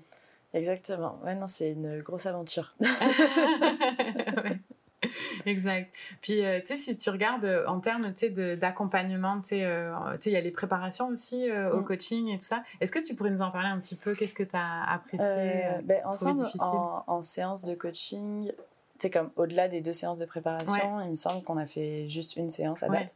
Exactement. 0.54 1.20
Ouais, 1.24 1.34
non, 1.34 1.46
c'est 1.46 1.72
une 1.72 2.00
grosse 2.00 2.26
aventure. 2.26 2.74
exact. 5.46 5.92
Puis, 6.20 6.44
euh, 6.44 6.60
tu 6.60 6.66
sais, 6.66 6.76
si 6.76 6.96
tu 6.96 7.10
regardes 7.10 7.44
euh, 7.44 7.66
en 7.66 7.80
termes 7.80 8.12
d'accompagnement, 8.56 9.40
tu 9.40 9.48
sais, 9.48 9.64
euh, 9.64 9.92
il 10.24 10.32
y 10.32 10.36
a 10.36 10.40
les 10.40 10.50
préparations 10.50 11.08
aussi 11.08 11.50
au 11.50 11.80
mm. 11.80 11.84
coaching 11.84 12.28
et 12.28 12.38
tout 12.38 12.44
ça. 12.44 12.62
Est-ce 12.80 12.92
que 12.92 13.04
tu 13.04 13.14
pourrais 13.14 13.30
nous 13.30 13.42
en 13.42 13.50
parler 13.50 13.68
un 13.68 13.78
petit 13.78 13.96
peu? 13.96 14.14
Qu'est-ce 14.14 14.34
que 14.34 14.42
tu 14.42 14.56
as 14.56 14.90
apprécié 14.90 15.62
ben, 15.84 16.02
Ensemble, 16.04 16.46
en, 16.58 17.04
en, 17.06 17.22
séance 17.22 17.64
de 17.64 17.74
coaching, 17.74 18.46
tu 18.48 18.54
sais, 18.98 19.10
comme 19.10 19.30
au-delà 19.36 19.68
des 19.68 19.80
deux 19.80 19.92
séances 19.92 20.18
de 20.18 20.26
préparation, 20.26 21.00
il 21.02 21.10
me 21.10 21.16
semble 21.16 21.42
qu'on 21.44 21.58
a 21.58 21.66
fait 21.66 22.08
juste 22.08 22.36
une 22.36 22.50
séance 22.50 22.82
à 22.82 22.88
date. 22.88 23.14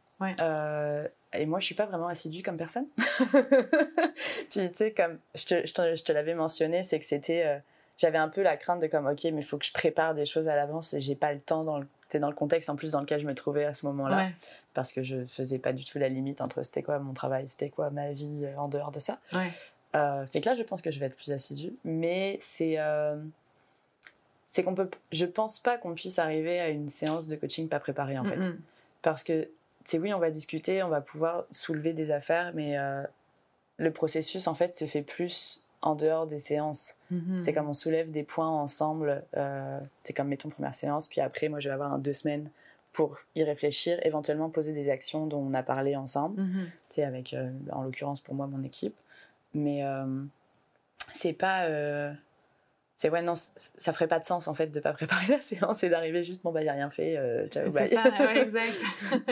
et 1.33 1.45
moi, 1.45 1.59
je 1.59 1.65
suis 1.65 1.75
pas 1.75 1.85
vraiment 1.85 2.07
assidue 2.07 2.43
comme 2.43 2.57
personne. 2.57 2.87
Puis, 4.51 4.71
tu 4.71 4.75
sais, 4.75 4.91
comme 4.91 5.17
je 5.35 5.45
te, 5.45 5.65
je 5.65 6.03
te, 6.03 6.11
l'avais 6.11 6.35
mentionné, 6.35 6.83
c'est 6.83 6.99
que 6.99 7.05
c'était 7.05 7.61
j'avais 8.03 8.17
un 8.17 8.27
peu 8.27 8.41
la 8.41 8.57
crainte 8.57 8.81
de 8.81 8.87
comme, 8.87 9.07
ok, 9.07 9.23
mais 9.23 9.39
il 9.41 9.45
faut 9.45 9.57
que 9.57 9.65
je 9.65 9.71
prépare 9.71 10.13
des 10.13 10.25
choses 10.25 10.49
à 10.49 10.57
l'avance 10.57 10.93
et 10.93 10.99
j'ai 10.99 11.15
pas 11.15 11.31
le 11.31 11.39
temps 11.39 11.63
dans 11.63 11.79
le, 11.79 11.87
dans 12.19 12.29
le 12.29 12.35
contexte 12.35 12.69
en 12.69 12.75
plus 12.75 12.91
dans 12.91 12.99
lequel 12.99 13.21
je 13.21 13.25
me 13.25 13.33
trouvais 13.33 13.63
à 13.63 13.71
ce 13.71 13.85
moment-là. 13.85 14.29
Parce 14.73 14.91
que 14.91 15.03
je 15.03 15.25
faisais 15.25 15.57
pas 15.57 15.71
du 15.71 15.85
tout 15.85 15.99
la 15.99 16.09
limite 16.09 16.41
entre 16.41 16.63
c'était 16.63 16.83
quoi 16.83 16.99
mon 16.99 17.13
travail, 17.13 17.47
c'était 17.47 17.69
quoi 17.69 17.91
ma 17.91 18.11
vie 18.11 18.45
en 18.57 18.67
dehors 18.67 18.91
de 18.91 18.99
ça. 18.99 19.19
Euh, 19.95 20.25
fait 20.25 20.41
que 20.41 20.49
là, 20.49 20.55
je 20.55 20.63
pense 20.63 20.81
que 20.81 20.91
je 20.91 20.99
vais 20.99 21.05
être 21.05 21.15
plus 21.15 21.31
assidue. 21.31 21.73
Mais 21.85 22.37
c'est. 22.41 22.75
Euh, 22.77 23.15
c'est 24.47 24.63
qu'on 24.63 24.75
peut. 24.75 24.89
Je 25.11 25.25
pense 25.25 25.59
pas 25.59 25.77
qu'on 25.77 25.93
puisse 25.95 26.19
arriver 26.19 26.59
à 26.59 26.69
une 26.69 26.89
séance 26.89 27.27
de 27.27 27.35
coaching 27.37 27.69
pas 27.69 27.79
préparée, 27.79 28.19
en 28.19 28.25
fait. 28.25 28.39
Parce 29.01 29.23
que, 29.23 29.47
c'est 29.85 29.97
oui, 29.97 30.13
on 30.13 30.19
va 30.19 30.29
discuter, 30.29 30.83
on 30.83 30.89
va 30.89 31.01
pouvoir 31.01 31.45
soulever 31.51 31.93
des 31.93 32.11
affaires, 32.11 32.51
mais 32.53 32.77
euh, 32.77 33.03
le 33.77 33.91
processus, 33.91 34.47
en 34.47 34.55
fait, 34.55 34.75
se 34.75 34.85
fait 34.85 35.01
plus 35.01 35.62
en 35.83 35.95
dehors 35.95 36.27
des 36.27 36.39
séances. 36.39 36.95
Mm-hmm. 37.11 37.41
C'est 37.41 37.53
comme 37.53 37.69
on 37.69 37.73
soulève 37.73 38.11
des 38.11 38.23
points 38.23 38.49
ensemble. 38.49 39.23
c'est 40.03 40.13
comme, 40.13 40.27
mettons, 40.27 40.49
première 40.49 40.73
séance, 40.73 41.07
puis 41.07 41.21
après, 41.21 41.49
moi, 41.49 41.59
je 41.59 41.69
vais 41.69 41.73
avoir 41.73 41.93
un 41.93 41.99
deux 41.99 42.13
semaines 42.13 42.49
pour 42.91 43.17
y 43.35 43.43
réfléchir, 43.43 43.99
éventuellement 44.03 44.49
poser 44.49 44.71
des 44.71 44.89
actions 44.89 45.25
dont 45.25 45.39
on 45.39 45.53
a 45.53 45.63
parlé 45.63 45.95
ensemble, 45.95 46.41
mm 46.41 46.67
avec, 46.97 47.35
en 47.71 47.81
l'occurrence, 47.81 48.21
pour 48.21 48.35
moi, 48.35 48.45
mon 48.45 48.63
équipe. 48.63 48.93
Mais 49.53 49.83
euh, 49.83 50.05
c'est 51.13 51.33
pas. 51.33 51.65
Euh, 51.65 52.11
c'est 52.95 53.09
ouais, 53.09 53.21
non, 53.21 53.33
ça 53.35 53.91
ferait 53.91 54.07
pas 54.07 54.19
de 54.19 54.25
sens 54.25 54.47
en 54.47 54.53
fait 54.53 54.67
de 54.67 54.79
pas 54.79 54.93
préparer 54.93 55.27
la 55.27 55.41
séance 55.41 55.83
et 55.83 55.89
d'arriver 55.89 56.23
juste, 56.23 56.43
bon 56.43 56.51
bah, 56.51 56.61
a 56.67 56.71
rien 56.71 56.89
fait, 56.89 57.17
euh, 57.17 57.47
ciao, 57.47 57.71
C'est 57.71 57.87
ça, 57.87 58.03
ouais, 58.03 58.41
exact. 58.43 58.77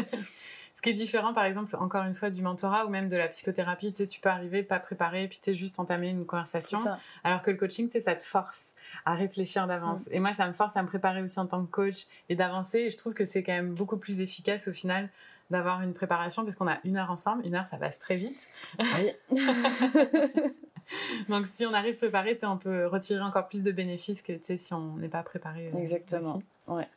Ce 0.81 0.89
qui 0.89 0.89
est 0.89 0.93
différent, 0.93 1.31
par 1.31 1.45
exemple, 1.45 1.75
encore 1.75 2.05
une 2.05 2.15
fois, 2.15 2.31
du 2.31 2.41
mentorat 2.41 2.87
ou 2.87 2.89
même 2.89 3.07
de 3.07 3.15
la 3.15 3.27
psychothérapie, 3.27 3.93
tu 3.93 4.19
peux 4.19 4.29
arriver 4.29 4.63
pas 4.63 4.79
préparé, 4.79 5.27
puis 5.27 5.39
tu 5.39 5.53
juste 5.53 5.79
entamer 5.79 6.09
une 6.09 6.25
conversation. 6.25 6.79
Alors 7.23 7.43
que 7.43 7.51
le 7.51 7.57
coaching, 7.57 7.87
tu 7.87 8.01
ça 8.01 8.15
te 8.15 8.23
force 8.23 8.73
à 9.05 9.13
réfléchir 9.13 9.67
d'avance. 9.67 10.07
Mm. 10.07 10.13
Et 10.13 10.19
moi, 10.19 10.33
ça 10.33 10.47
me 10.47 10.53
force 10.53 10.75
à 10.75 10.81
me 10.81 10.87
préparer 10.87 11.21
aussi 11.21 11.39
en 11.39 11.45
tant 11.45 11.63
que 11.63 11.69
coach 11.69 12.07
et 12.29 12.35
d'avancer. 12.35 12.79
Et 12.79 12.89
je 12.89 12.97
trouve 12.97 13.13
que 13.13 13.25
c'est 13.25 13.43
quand 13.43 13.51
même 13.51 13.75
beaucoup 13.75 13.97
plus 13.97 14.21
efficace 14.21 14.67
au 14.67 14.73
final 14.73 15.09
d'avoir 15.51 15.83
une 15.83 15.93
préparation 15.93 16.43
parce 16.43 16.55
qu'on 16.55 16.67
a 16.67 16.79
une 16.83 16.97
heure 16.97 17.11
ensemble. 17.11 17.45
Une 17.45 17.53
heure, 17.53 17.65
ça 17.65 17.77
passe 17.77 17.99
très 17.99 18.15
vite. 18.15 18.47
Oui. 18.79 19.37
Donc, 21.29 21.45
si 21.45 21.63
on 21.67 21.75
arrive 21.75 21.97
préparé, 21.97 22.39
on 22.41 22.57
peut 22.57 22.87
retirer 22.87 23.21
encore 23.21 23.47
plus 23.47 23.61
de 23.61 23.71
bénéfices 23.71 24.23
que 24.23 24.33
si 24.57 24.73
on 24.73 24.97
n'est 24.97 25.09
pas 25.09 25.21
préparé. 25.21 25.69
Euh, 25.75 25.77
Exactement. 25.77 26.41
Ouais. 26.67 26.87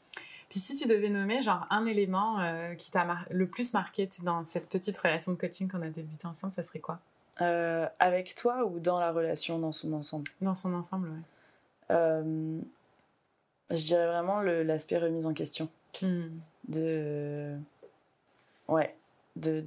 Puis 0.55 0.61
si 0.61 0.77
tu 0.77 0.87
devais 0.87 1.09
nommer 1.09 1.43
genre 1.43 1.67
un 1.69 1.85
élément 1.85 2.39
euh, 2.39 2.77
qui 2.77 2.93
t'a 2.93 3.05
le 3.29 3.49
plus 3.49 3.73
marqué 3.73 4.09
dans 4.23 4.45
cette 4.45 4.69
petite 4.69 4.97
relation 4.97 5.33
de 5.33 5.37
coaching 5.37 5.69
qu'on 5.69 5.83
a 5.83 5.89
débuté 5.89 6.29
ensemble, 6.29 6.53
ça 6.53 6.63
serait 6.63 6.79
quoi? 6.79 7.01
Euh, 7.41 7.89
Avec 7.99 8.37
toi 8.37 8.65
ou 8.65 8.79
dans 8.79 9.01
la 9.01 9.11
relation 9.11 9.59
dans 9.59 9.73
son 9.73 9.93
ensemble? 9.95 10.31
Dans 10.41 10.55
son 10.55 10.73
ensemble, 10.75 11.09
oui. 11.11 12.63
je 13.71 13.85
dirais 13.85 14.07
vraiment 14.07 14.43
l'aspect 14.43 14.99
remise 14.99 15.27
en 15.27 15.35
question. 15.35 15.69
Hmm. 16.01 16.29
De 16.69 17.57
Ouais. 18.69 18.95
De, 19.35 19.65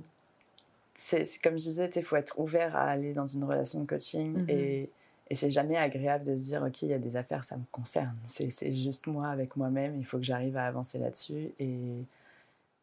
c'est 0.96 1.28
comme 1.44 1.58
je 1.58 1.64
disais, 1.64 1.90
il 1.98 2.04
faut 2.04 2.16
être 2.16 2.40
ouvert 2.40 2.78
à 2.78 2.84
aller 2.84 3.14
dans 3.14 3.26
une 3.26 3.44
relation 3.44 3.82
de 3.82 3.88
coaching 3.88 4.38
mhm. 4.38 4.50
et, 4.50 4.90
et 5.30 5.36
c'est 5.36 5.52
jamais 5.52 5.78
agréable 5.78 6.26
de 6.26 6.36
se 6.38 6.46
dire, 6.46 6.64
OK, 6.64 6.82
il 6.84 6.90
y 6.90 6.94
a 6.94 7.00
des 7.00 7.18
affaires, 7.18 7.44
ça 7.44 7.58
me 7.58 7.64
concerne. 7.72 8.16
C'est 8.28 8.74
juste 8.74 9.08
moi 9.08 9.28
avec 9.28 9.56
moi-même, 9.56 9.98
il 10.00 10.06
faut 10.06 10.18
que 10.18 10.24
j'arrive 10.24 10.56
à 10.56 10.66
avancer 10.66 11.00
là-dessus. 11.00 11.52
Et 11.60 11.78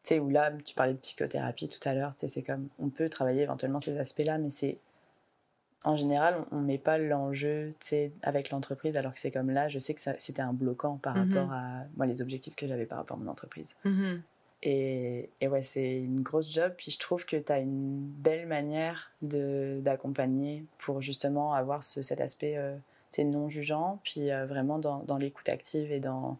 tu 0.03 0.09
sais, 0.09 0.19
où 0.19 0.29
là, 0.29 0.51
tu 0.63 0.75
parlais 0.75 0.93
de 0.93 0.99
psychothérapie 0.99 1.67
tout 1.67 1.79
à 1.87 1.93
l'heure, 1.93 2.13
c'est 2.15 2.43
comme, 2.43 2.67
on 2.77 2.89
peut 2.89 3.09
travailler 3.09 3.41
éventuellement 3.41 3.79
ces 3.79 3.97
aspects-là, 3.97 4.37
mais 4.37 4.51
c'est, 4.51 4.77
en 5.83 5.95
général, 5.95 6.45
on 6.51 6.61
ne 6.61 6.65
met 6.65 6.77
pas 6.77 6.99
l'enjeu 6.99 7.73
avec 8.21 8.51
l'entreprise, 8.51 8.95
alors 8.95 9.13
que 9.13 9.19
c'est 9.19 9.31
comme 9.31 9.49
là, 9.49 9.67
je 9.67 9.79
sais 9.79 9.95
que 9.95 10.01
c'était 10.19 10.41
un 10.41 10.53
bloquant 10.53 10.97
par 10.97 11.17
mhm. 11.17 11.33
rapport 11.33 11.51
à 11.51 11.83
moi, 11.97 12.05
les 12.05 12.21
objectifs 12.21 12.55
que 12.55 12.67
j'avais 12.67 12.85
par 12.85 12.99
rapport 12.99 13.17
à 13.17 13.19
mon 13.19 13.31
entreprise. 13.31 13.75
Mhm. 13.85 14.21
Et, 14.67 15.29
ouais, 15.43 15.61
c'est 15.61 15.99
une 15.99 16.23
grosse 16.23 16.51
job. 16.51 16.73
Puis 16.75 16.91
je 16.91 16.97
trouve 16.97 17.25
que 17.25 17.37
tu 17.37 17.51
as 17.51 17.59
une 17.59 17.99
belle 17.99 18.47
manière 18.47 19.11
d'accompagner 19.21 20.65
pour 20.79 21.01
justement 21.01 21.53
avoir 21.53 21.83
ce, 21.83 22.01
cet 22.01 22.19
aspect 22.19 22.57
euh, 22.57 22.75
non 23.23 23.47
jugeant, 23.47 24.01
puis 24.03 24.31
euh, 24.31 24.45
vraiment 24.45 24.79
dans, 24.79 24.99
dans 25.03 25.17
l'écoute 25.17 25.47
active 25.47 25.91
et 25.91 25.99
dans, 25.99 26.37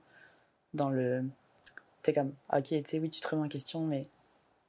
dans 0.73 0.89
le. 0.89 1.23
Tu 2.04 2.13
comme, 2.13 2.34
ok, 2.54 2.65
tu 2.65 2.84
sais, 2.86 2.99
oui, 2.99 3.10
tu 3.10 3.21
te 3.21 3.28
remets 3.28 3.45
en 3.45 3.47
question, 3.47 3.82
mais 3.82 4.08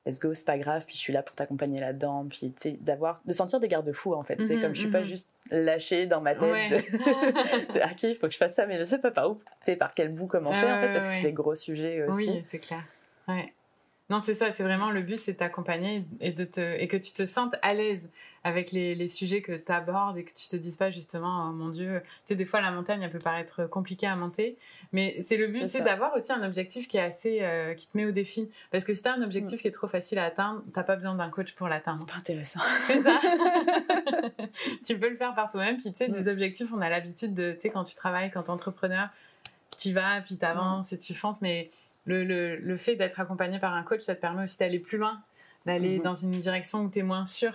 let's 0.07 0.21
go, 0.21 0.33
c'est 0.33 0.47
pas 0.47 0.59
grave, 0.59 0.85
puis 0.87 0.95
je 0.95 1.01
suis 1.01 1.13
là 1.13 1.23
pour 1.23 1.35
t'accompagner 1.35 1.81
là-dedans, 1.81 2.27
puis 2.31 2.53
tu 2.53 2.53
sais, 2.57 2.73
d'avoir, 2.81 3.21
de 3.27 3.33
sentir 3.33 3.61
des 3.61 3.69
garde-fous 3.69 4.15
en 4.15 4.23
fait, 4.23 4.37
tu 4.37 4.47
sais, 4.47 4.57
mhm, 4.57 4.63
comme 4.63 4.75
je 4.75 4.81
suis 4.81 4.91
pas 4.91 5.01
mhm. 5.01 5.07
juste 5.07 5.33
lâchée 5.51 6.07
dans 6.07 6.21
ma 6.21 6.35
tête, 6.35 6.43
ouais. 6.43 6.85
ok, 7.91 8.03
il 8.05 8.15
faut 8.15 8.27
que 8.27 8.33
je 8.33 8.39
fasse 8.39 8.55
ça, 8.55 8.67
mais 8.67 8.79
je 8.79 8.85
sais 8.85 8.99
pas 8.99 9.11
par 9.11 9.33
où, 9.33 9.35
tu 9.35 9.43
sais, 9.67 9.77
par 9.77 9.93
quel 9.93 10.11
bout 10.11 10.27
commencer 10.27 10.65
en 10.65 10.81
fait, 10.81 10.93
parce 10.93 11.07
que 11.07 11.13
c'est 11.13 11.23
des 11.23 11.33
gros 11.33 11.55
sujets 11.55 12.05
aussi. 12.05 12.29
Oui, 12.29 12.43
c'est 12.47 12.59
clair. 12.59 12.85
Ouais. 13.29 13.53
Non, 14.09 14.21
c'est 14.25 14.35
ça, 14.35 14.53
c'est 14.53 14.63
vraiment 14.63 14.93
le 14.93 15.03
but, 15.03 15.17
c'est 15.17 15.35
t'accompagner 15.35 16.05
et, 16.21 16.31
de 16.31 16.45
te, 16.45 16.61
et 16.61 16.87
que 16.87 16.97
tu 16.97 17.13
te 17.13 17.27
sentes 17.27 17.57
à 17.63 17.75
l'aise 17.75 18.09
avec 18.45 18.71
les, 18.71 18.95
les 18.95 19.09
sujets 19.09 19.43
que 19.43 19.51
tu 19.51 19.73
abordes 19.73 20.17
et 20.17 20.23
que 20.23 20.33
tu 20.33 20.47
te 20.47 20.55
dises 20.55 20.77
pas 20.77 20.93
justement, 20.93 21.49
oh 21.49 21.53
mon 21.53 21.71
Dieu, 21.71 22.01
tu 22.05 22.09
sais, 22.27 22.35
des 22.37 22.45
fois 22.45 22.61
la 22.61 22.71
montagne, 22.71 23.03
elle 23.03 23.11
peut 23.11 23.19
paraître 23.19 23.67
compliquée 23.67 24.07
à 24.07 24.15
monter, 24.15 24.59
mais 24.93 25.21
c'est 25.23 25.37
le 25.37 25.49
but, 25.49 25.69
c'est 25.69 25.81
d'avoir 25.81 26.15
aussi 26.15 26.33
un 26.33 26.45
objectif 26.45 26.87
qui 26.87 26.99
est 26.99 27.01
assez, 27.01 27.41
euh, 27.43 27.75
qui 27.75 27.89
te 27.89 27.97
met 27.97 28.07
au 28.07 28.13
défi. 28.13 28.49
Parce 28.71 28.85
que 28.85 28.95
si 28.95 29.03
tu 29.03 29.09
as 29.09 29.15
un 29.15 29.23
objectif 29.23 29.61
qui 29.61 29.67
est 29.67 29.73
trop 29.73 29.89
facile 29.89 30.21
à 30.21 30.25
atteindre, 30.27 30.63
t'as 30.73 30.85
pas 30.85 30.95
besoin 30.95 31.17
d'un 31.17 31.29
coach 31.29 31.55
pour 31.55 31.67
l'atteindre. 31.67 31.99
C'est 31.99 32.13
pas 32.13 32.19
intéressant. 32.19 32.61
C'est 32.87 33.03
ça. 33.03 33.19
tu 34.87 34.97
peux 34.97 35.09
le 35.09 35.17
faire 35.17 35.35
par 35.35 35.51
toi-même, 35.51 35.79
puis 35.79 35.91
tu 35.91 35.99
sais, 35.99 36.07
des 36.07 36.29
objectifs, 36.29 36.69
on 36.73 36.81
a 36.81 36.89
l'habitude 36.89 37.35
de, 37.35 37.55
tu 37.55 37.63
sais, 37.63 37.71
quand 37.71 37.83
tu 37.83 37.97
travailles, 37.97 38.31
quand 38.31 38.45
tu 38.45 38.49
es 38.51 38.53
entrepreneur, 38.53 39.09
tu 39.77 39.93
vas, 39.93 40.21
puis 40.21 40.37
tu 40.39 40.45
avances 40.45 40.93
et 40.93 40.99
tu 40.99 41.15
fonces, 41.15 41.43
mais 41.43 41.71
le, 42.07 42.57
le, 42.57 42.77
fait 42.77 42.97
d'être 42.97 43.21
accompagné 43.21 43.59
par 43.59 43.75
un 43.75 43.83
coach, 43.83 44.01
ça 44.01 44.15
te 44.15 44.21
permet 44.21 44.45
aussi 44.45 44.57
d'aller 44.57 44.79
plus 44.79 44.99
loin, 44.99 45.23
d'aller 45.67 45.99
mhm. 45.99 46.05
dans 46.05 46.15
une 46.15 46.31
direction 46.31 46.83
où 46.83 46.91
tu 46.91 47.01
es 47.01 47.03
moins 47.03 47.25
sûr 47.25 47.53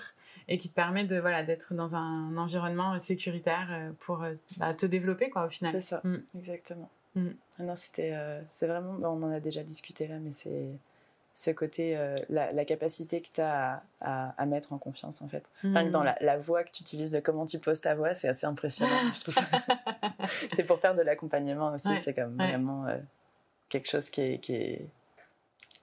et 0.48 0.58
qui 0.58 0.70
te 0.70 0.74
permet 0.74 1.06
de 1.06 1.18
voilà 1.18 1.44
d'être 1.44 1.74
dans 1.74 1.96
un 1.96 2.36
environnement 2.38 3.00
sécuritaire 3.00 3.68
euh, 3.72 3.92
pour 4.00 4.24
euh, 4.24 4.34
bah, 4.58 4.74
te 4.74 4.86
développer 4.86 5.30
quoi 5.30 5.46
au 5.46 5.50
final. 5.50 5.72
C'est 5.74 5.82
ça, 5.82 6.02
mm. 6.04 6.18
exactement. 6.38 6.90
Mm. 7.16 7.30
Ah 7.60 7.64
non, 7.64 7.76
c'était 7.76 8.12
euh, 8.14 8.42
c'est 8.52 8.68
vraiment 8.68 8.98
on 9.02 9.24
en 9.24 9.32
a 9.32 9.40
déjà 9.40 9.64
discuté 9.64 10.08
là 10.08 10.16
mais 10.20 10.34
c'est 10.34 10.68
ce 11.34 11.52
côté 11.52 11.98
la, 12.30 12.66
capacité 12.66 13.22
que 13.22 13.30
tu 13.34 13.40
as 13.40 13.82
à, 14.02 14.46
mettre 14.46 14.74
en 14.74 14.78
confiance 14.78 15.22
en 15.22 15.30
fait. 15.30 15.46
Mm. 15.64 15.90
dans 15.90 16.04
la, 16.04 16.38
voix 16.38 16.64
que 16.66 16.72
tu 16.72 16.82
utilises, 16.82 17.12
de 17.12 17.22
comment 17.22 17.46
tu 17.46 17.58
poses 17.58 17.80
ta 17.80 17.96
voix, 17.96 18.14
c'est 18.14 18.28
assez 18.28 18.46
impressionnant, 18.46 18.92
je 19.16 19.22
trouve 19.22 19.34
ça. 19.34 19.44
c'est 20.56 20.66
pour 20.66 20.80
faire 20.80 20.94
de 20.94 21.02
l'accompagnement 21.02 21.74
aussi, 21.74 21.96
c'est 21.98 22.14
comme 22.14 22.36
vraiment 22.36 22.86
quelque 23.72 23.90
chose 23.90 24.10
qui, 24.10 24.22
est, 24.22 24.38
qui, 24.40 24.54
est, 24.54 24.86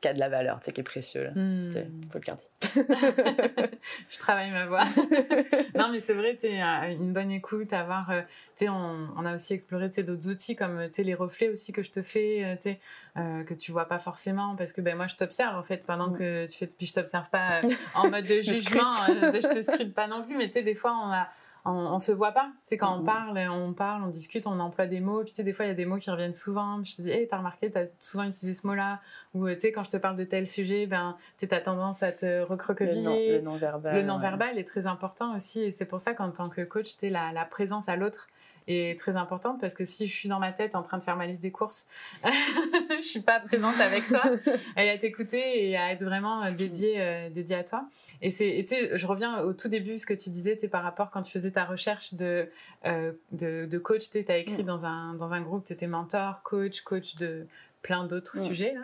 qui 0.01 0.09
a 0.09 0.13
de 0.13 0.21
la 0.21 0.29
valeur, 0.29 0.61
qui 0.61 0.81
est 0.81 0.85
précieux. 0.85 1.25
Là. 1.25 1.31
Hmm. 1.35 1.71
Faut 2.13 2.19
le 2.19 2.25
garder. 2.25 2.43
je 4.11 4.19
travaille 4.19 4.51
ma 4.51 4.67
voix. 4.67 4.85
non, 5.75 5.91
mais 5.91 6.01
c'est 6.01 6.13
vrai, 6.13 6.37
tu 6.37 6.47
une 6.49 7.13
bonne 7.13 7.31
écoute, 7.31 7.73
avoir, 7.73 8.11
euh, 8.11 8.21
tu 8.57 8.69
on, 8.69 9.09
on, 9.17 9.25
a 9.25 9.35
aussi 9.35 9.55
exploré 9.55 9.89
d'autres 9.89 10.29
outils 10.29 10.55
comme 10.55 10.89
les 10.97 11.15
reflets 11.15 11.49
aussi 11.49 11.73
que 11.73 11.83
je 11.83 11.91
te 11.91 12.03
fais, 12.03 12.45
euh, 12.45 12.57
tu 12.61 12.77
euh, 13.17 13.43
que 13.43 13.55
tu 13.55 13.73
vois 13.73 13.87
pas 13.87 13.99
forcément 13.99 14.55
parce 14.55 14.73
que 14.73 14.81
ben 14.81 14.97
moi 14.97 15.09
je 15.09 15.17
t'observe 15.17 15.57
en 15.57 15.65
fait 15.65 15.85
pendant 15.85 16.13
que 16.13 16.47
tu 16.47 16.59
fais, 16.59 16.67
puis 16.67 16.87
je 16.87 16.93
t'observe 16.93 17.29
pas 17.31 17.63
en 17.97 18.11
mode 18.11 18.25
de 18.25 18.43
jugement, 18.43 18.93
je 19.09 19.61
te 19.61 19.63
scrute 19.63 19.95
pas 19.95 20.07
non 20.07 20.23
plus, 20.23 20.37
mais 20.37 20.49
tu 20.49 20.55
sais, 20.55 20.63
des 20.63 20.77
fois 20.77 20.93
on 20.93 21.11
a 21.13 21.29
on, 21.65 21.73
on, 21.73 21.99
se 21.99 22.13
voit 22.13 22.33
pas. 22.33 22.51
C'est 22.65 22.77
quand 22.77 22.99
on 22.99 23.05
parle, 23.05 23.39
on 23.51 23.73
parle, 23.73 24.03
on 24.05 24.09
discute, 24.09 24.47
on 24.47 24.59
emploie 24.61 24.87
des 24.87 25.01
mots. 25.01 25.23
Puis 25.23 25.33
tu 25.33 25.37
sais, 25.37 25.45
des 25.45 25.53
fois, 25.53 25.67
il 25.67 25.69
y 25.69 25.71
a 25.73 25.75
des 25.75 25.87
mots 25.87 25.99
qui 25.99 26.11
reviennent 26.11 26.35
souvent. 26.35 26.83
Je 26.83 26.97
te 26.97 27.03
dis, 27.03 27.11
hey, 27.11 27.27
t'as 27.29 27.39
remarqué, 27.39 27.71
t'as 27.71 27.87
souvent 28.01 28.25
utilisé 28.25 28.55
ce 28.55 28.67
mot-là. 28.67 29.01
Ou 29.35 29.49
tu 29.49 29.61
sais, 29.61 29.73
quand 29.73 29.85
je 29.85 29.91
te 29.91 29.97
parle 29.97 30.17
de 30.17 30.25
tel 30.25 30.49
sujet, 30.49 30.87
ben, 30.87 31.17
tu 31.39 31.47
as 31.51 31.61
tendance 31.61 32.03
à 32.03 32.13
te 32.13 32.43
recroqueviller. 32.43 33.39
Le 33.39 33.41
non-verbal. 33.43 33.95
Le 33.95 34.03
non-verbal 34.03 34.59
est 34.59 34.69
très 34.69 34.87
important 34.87 35.37
aussi. 35.37 35.61
Et 35.61 35.73
c'est 35.73 35.87
pour 35.87 36.01
ça 36.01 36.15
qu'en 36.15 36.31
tant 36.31 36.49
que 36.49 36.63
coach, 36.63 36.97
tu 36.97 37.09
la, 37.09 37.33
la 37.33 37.45
présence 37.45 37.89
à 37.89 37.97
l'autre 37.97 38.29
est 38.69 38.99
très 38.99 39.17
importante 39.17 39.61
parce 39.61 39.75
que 39.75 39.85
si 39.85 40.07
je 40.07 40.15
suis 40.15 40.29
dans 40.29 40.39
ma 40.39 40.53
tête 40.53 40.75
en 40.75 40.83
train 40.83 40.99
de 40.99 41.03
faire 41.03 41.17
ma 41.17 41.27
liste 41.27 41.41
des 41.41 41.51
courses, 41.51 41.87
je 42.25 43.03
suis 43.03 43.23
pas 43.23 43.41
présente 43.41 43.81
avec 43.81 44.07
toi 44.07 44.23
et 44.77 44.91
à 44.91 44.99
t'écouter 44.99 45.69
et 45.69 45.77
à 45.77 45.93
être 45.93 46.05
vraiment 46.05 46.51
dédiée, 46.53 46.97
euh, 46.99 47.31
dédiée 47.31 47.57
à 47.57 47.65
toi. 47.65 47.89
Et 48.23 48.31
c'est, 48.31 48.65
tu 48.69 48.75
sais, 48.75 48.99
je 48.99 49.07
reviens 49.07 49.43
au 49.43 49.53
tout 49.53 49.69
début 49.69 49.99
ce 49.99 50.07
que 50.07 50.15
tu 50.15 50.31
disais, 50.31 50.57
par 50.69 50.83
rapport 50.83 51.11
quand 51.11 51.23
tu 51.23 51.33
faisais 51.33 51.51
ta 51.51 51.65
recherche 51.65 52.15
de 52.15 52.49
euh, 52.87 53.13
de, 53.33 53.67
de, 53.67 53.79
coach, 53.79 54.11
tu 54.11 54.25
as 54.29 54.37
écrit 54.37 54.63
mm. 54.63 54.67
dans 54.67 54.85
un 54.85 55.15
dans 55.15 55.33
un 55.33 55.41
groupe, 55.41 55.65
tu 55.67 55.73
étais 55.73 55.87
mentor, 55.87 56.43
coach, 56.43 56.83
coach 56.83 57.17
de 57.17 57.47
plein 57.83 58.05
d'autres 58.05 58.39
sujets. 58.39 58.75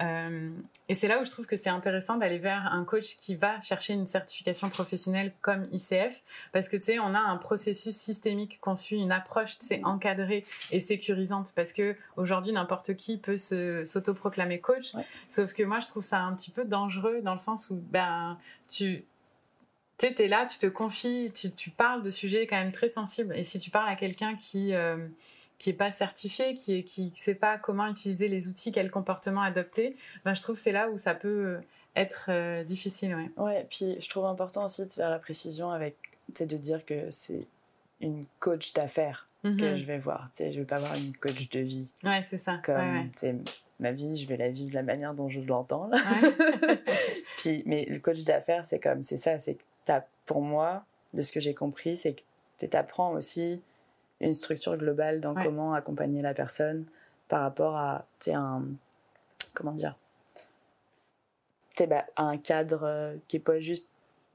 Euh, 0.00 0.50
et 0.88 0.94
c'est 0.94 1.08
là 1.08 1.20
où 1.20 1.24
je 1.24 1.30
trouve 1.30 1.46
que 1.46 1.56
c'est 1.56 1.70
intéressant 1.70 2.16
d'aller 2.16 2.38
vers 2.38 2.72
un 2.72 2.84
coach 2.84 3.16
qui 3.16 3.36
va 3.36 3.60
chercher 3.62 3.94
une 3.94 4.06
certification 4.06 4.68
professionnelle 4.68 5.32
comme 5.40 5.66
ICF, 5.72 6.22
parce 6.52 6.68
que 6.68 6.76
tu 6.76 6.84
sais, 6.84 6.98
on 6.98 7.14
a 7.14 7.18
un 7.18 7.36
processus 7.36 7.96
systémique 7.96 8.60
qu'on 8.60 8.76
suit, 8.76 9.00
une 9.00 9.12
approche 9.12 9.58
tu 9.58 9.66
sais, 9.66 9.80
encadrée 9.84 10.44
et 10.70 10.80
sécurisante, 10.80 11.52
parce 11.54 11.72
que 11.72 11.96
aujourd'hui 12.16 12.52
n'importe 12.52 12.94
qui 12.94 13.18
peut 13.18 13.36
s'autoproclamer 13.36 14.60
coach, 14.60 14.92
sauf 15.28 15.52
que 15.52 15.62
moi 15.62 15.80
je 15.80 15.86
trouve 15.86 16.04
ça 16.04 16.20
un 16.20 16.34
petit 16.34 16.50
peu 16.50 16.64
dangereux 16.64 17.20
dans 17.22 17.32
le 17.32 17.38
sens 17.38 17.70
où 17.70 17.76
ben 17.76 18.38
tu 18.68 19.04
tu 20.10 20.22
es 20.22 20.28
là, 20.28 20.46
tu 20.46 20.58
te 20.58 20.66
confies, 20.66 21.32
tu, 21.32 21.70
parles 21.70 22.02
de 22.02 22.10
sujets 22.10 22.46
quand 22.46 22.56
même 22.56 22.72
très 22.72 22.88
sensibles. 22.88 23.36
Et 23.36 23.44
si 23.44 23.58
tu 23.58 23.70
parles 23.70 23.88
à 23.88 23.96
quelqu'un 23.96 24.36
qui 24.36 24.74
euh, 24.74 24.96
qui 25.62 25.70
est 25.70 25.74
pas 25.74 25.92
certifié, 25.92 26.56
qui 26.56 26.82
qui 26.82 27.12
sait 27.12 27.36
pas 27.36 27.56
comment 27.56 27.86
utiliser 27.86 28.26
les 28.26 28.48
outils, 28.48 28.72
quel 28.72 28.90
comportement 28.90 29.42
adopter, 29.42 29.96
ben 30.24 30.34
je 30.34 30.42
trouve 30.42 30.56
c'est 30.56 30.72
là 30.72 30.88
où 30.90 30.98
ça 30.98 31.14
peut 31.14 31.60
être 31.94 32.26
euh, 32.30 32.64
difficile. 32.64 33.14
Ouais. 33.14 33.30
ouais, 33.44 33.66
puis 33.70 33.96
je 34.00 34.08
trouve 34.08 34.24
important 34.24 34.64
aussi 34.64 34.84
de 34.84 34.92
faire 34.92 35.08
la 35.08 35.20
précision 35.20 35.70
avec, 35.70 35.94
de 36.40 36.56
dire 36.56 36.84
que 36.84 37.08
c'est 37.10 37.46
une 38.00 38.24
coach 38.40 38.72
d'affaires 38.72 39.28
que 39.44 39.48
mhm. 39.48 39.76
je 39.76 39.84
vais 39.84 39.98
voir. 39.98 40.30
Je 40.36 40.46
vais 40.46 40.64
pas 40.64 40.78
voir 40.78 40.96
une 40.96 41.16
coach 41.16 41.48
de 41.50 41.60
vie. 41.60 41.92
Ouais, 42.02 42.26
c'est 42.28 42.38
ça. 42.38 42.60
Comme, 42.64 43.10
ma 43.78 43.92
vie, 43.92 44.16
je 44.16 44.26
vais 44.26 44.36
la 44.36 44.48
vivre 44.48 44.70
de 44.70 44.74
la 44.74 44.82
manière 44.82 45.14
dont 45.14 45.28
je 45.28 45.38
l'entends. 45.38 45.90
puis, 47.38 47.62
mais 47.66 47.84
le 47.84 48.00
coach 48.00 48.24
d'affaires, 48.24 48.64
c'est 48.64 48.80
comme, 48.80 49.04
c'est 49.04 49.16
ça, 49.16 49.38
c'est 49.38 49.54
que 49.54 49.92
pour 50.26 50.42
moi, 50.42 50.84
de 51.14 51.22
ce 51.22 51.30
que 51.30 51.38
j'ai 51.38 51.54
compris, 51.54 51.96
c'est 51.96 52.14
que 52.14 52.66
tu 52.66 52.76
apprends 52.76 53.12
aussi 53.12 53.60
une 54.22 54.34
structure 54.34 54.76
globale 54.76 55.20
dans 55.20 55.34
comment 55.34 55.74
accompagner 55.74 56.22
la 56.22 56.34
personne 56.34 56.84
par 57.28 57.42
rapport 57.42 57.76
à, 57.76 58.04
un, 58.28 58.64
comment 59.54 59.72
dire, 59.72 59.96
bah, 61.86 62.04
un 62.16 62.36
cadre 62.36 62.82
euh, 62.84 63.16
qui 63.28 63.36
est 63.36 63.40
pas 63.40 63.60
juste 63.60 63.88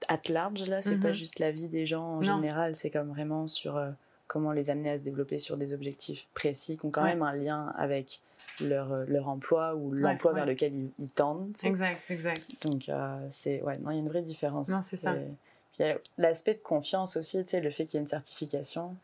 at 0.09 0.19
large 0.29 0.67
là, 0.67 0.81
c'est 0.81 0.97
pas 0.97 1.09
mhm. 1.09 1.13
juste 1.13 1.39
la 1.39 1.51
vie 1.51 1.67
des 1.67 1.85
gens 1.85 2.03
en 2.03 2.21
général, 2.21 2.75
c'est 2.75 2.89
comme 2.89 3.09
vraiment 3.09 3.47
sur 3.47 3.77
euh, 3.77 3.89
comment 4.27 4.51
les 4.51 4.69
amener 4.69 4.91
à 4.91 4.97
se 4.97 5.03
développer 5.03 5.39
sur 5.39 5.57
des 5.57 5.73
objectifs 5.73 6.27
précis 6.33 6.77
qui 6.77 6.85
ont 6.85 6.91
quand 6.91 7.03
même 7.03 7.23
un 7.23 7.33
lien 7.33 7.73
avec 7.77 8.19
leur, 8.61 8.91
euh, 8.91 9.05
leur 9.07 9.27
emploi 9.27 9.75
ou 9.75 9.91
l'emploi 9.91 10.33
vers 10.33 10.45
lequel 10.45 10.73
ils, 10.99 11.09
tendent. 11.09 11.55
Exact, 11.63 12.01
exact. 12.09 12.65
Donc 12.65 12.91
c'est 13.31 13.61
ouais, 13.61 13.77
non, 13.77 13.91
il 13.91 13.95
y 13.95 13.97
a 13.97 14.01
une 14.01 14.09
vraie 14.09 14.21
différence. 14.21 14.69
Non, 14.69 14.81
c'est 14.83 14.97
ça. 14.97 15.15
l'aspect 16.17 16.55
de 16.55 16.59
confiance 16.59 17.17
aussi, 17.17 17.43
tu 17.43 17.49
sais, 17.49 17.61
le 17.61 17.69
fait 17.69 17.85
qu'il 17.85 17.95
y 17.95 17.97
ait 17.97 18.01
une 18.01 18.07
certification. 18.07 18.95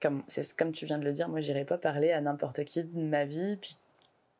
Comme, 0.00 0.22
comme 0.58 0.72
tu 0.72 0.86
viens 0.86 0.98
de 0.98 1.04
le 1.04 1.12
dire, 1.12 1.28
moi, 1.28 1.40
j'irai 1.40 1.64
pas 1.64 1.78
parler 1.78 2.12
à 2.12 2.20
n'importe 2.20 2.64
qui 2.64 2.84
de 2.84 3.00
ma 3.00 3.24
vie. 3.24 3.56
Puis, 3.56 3.76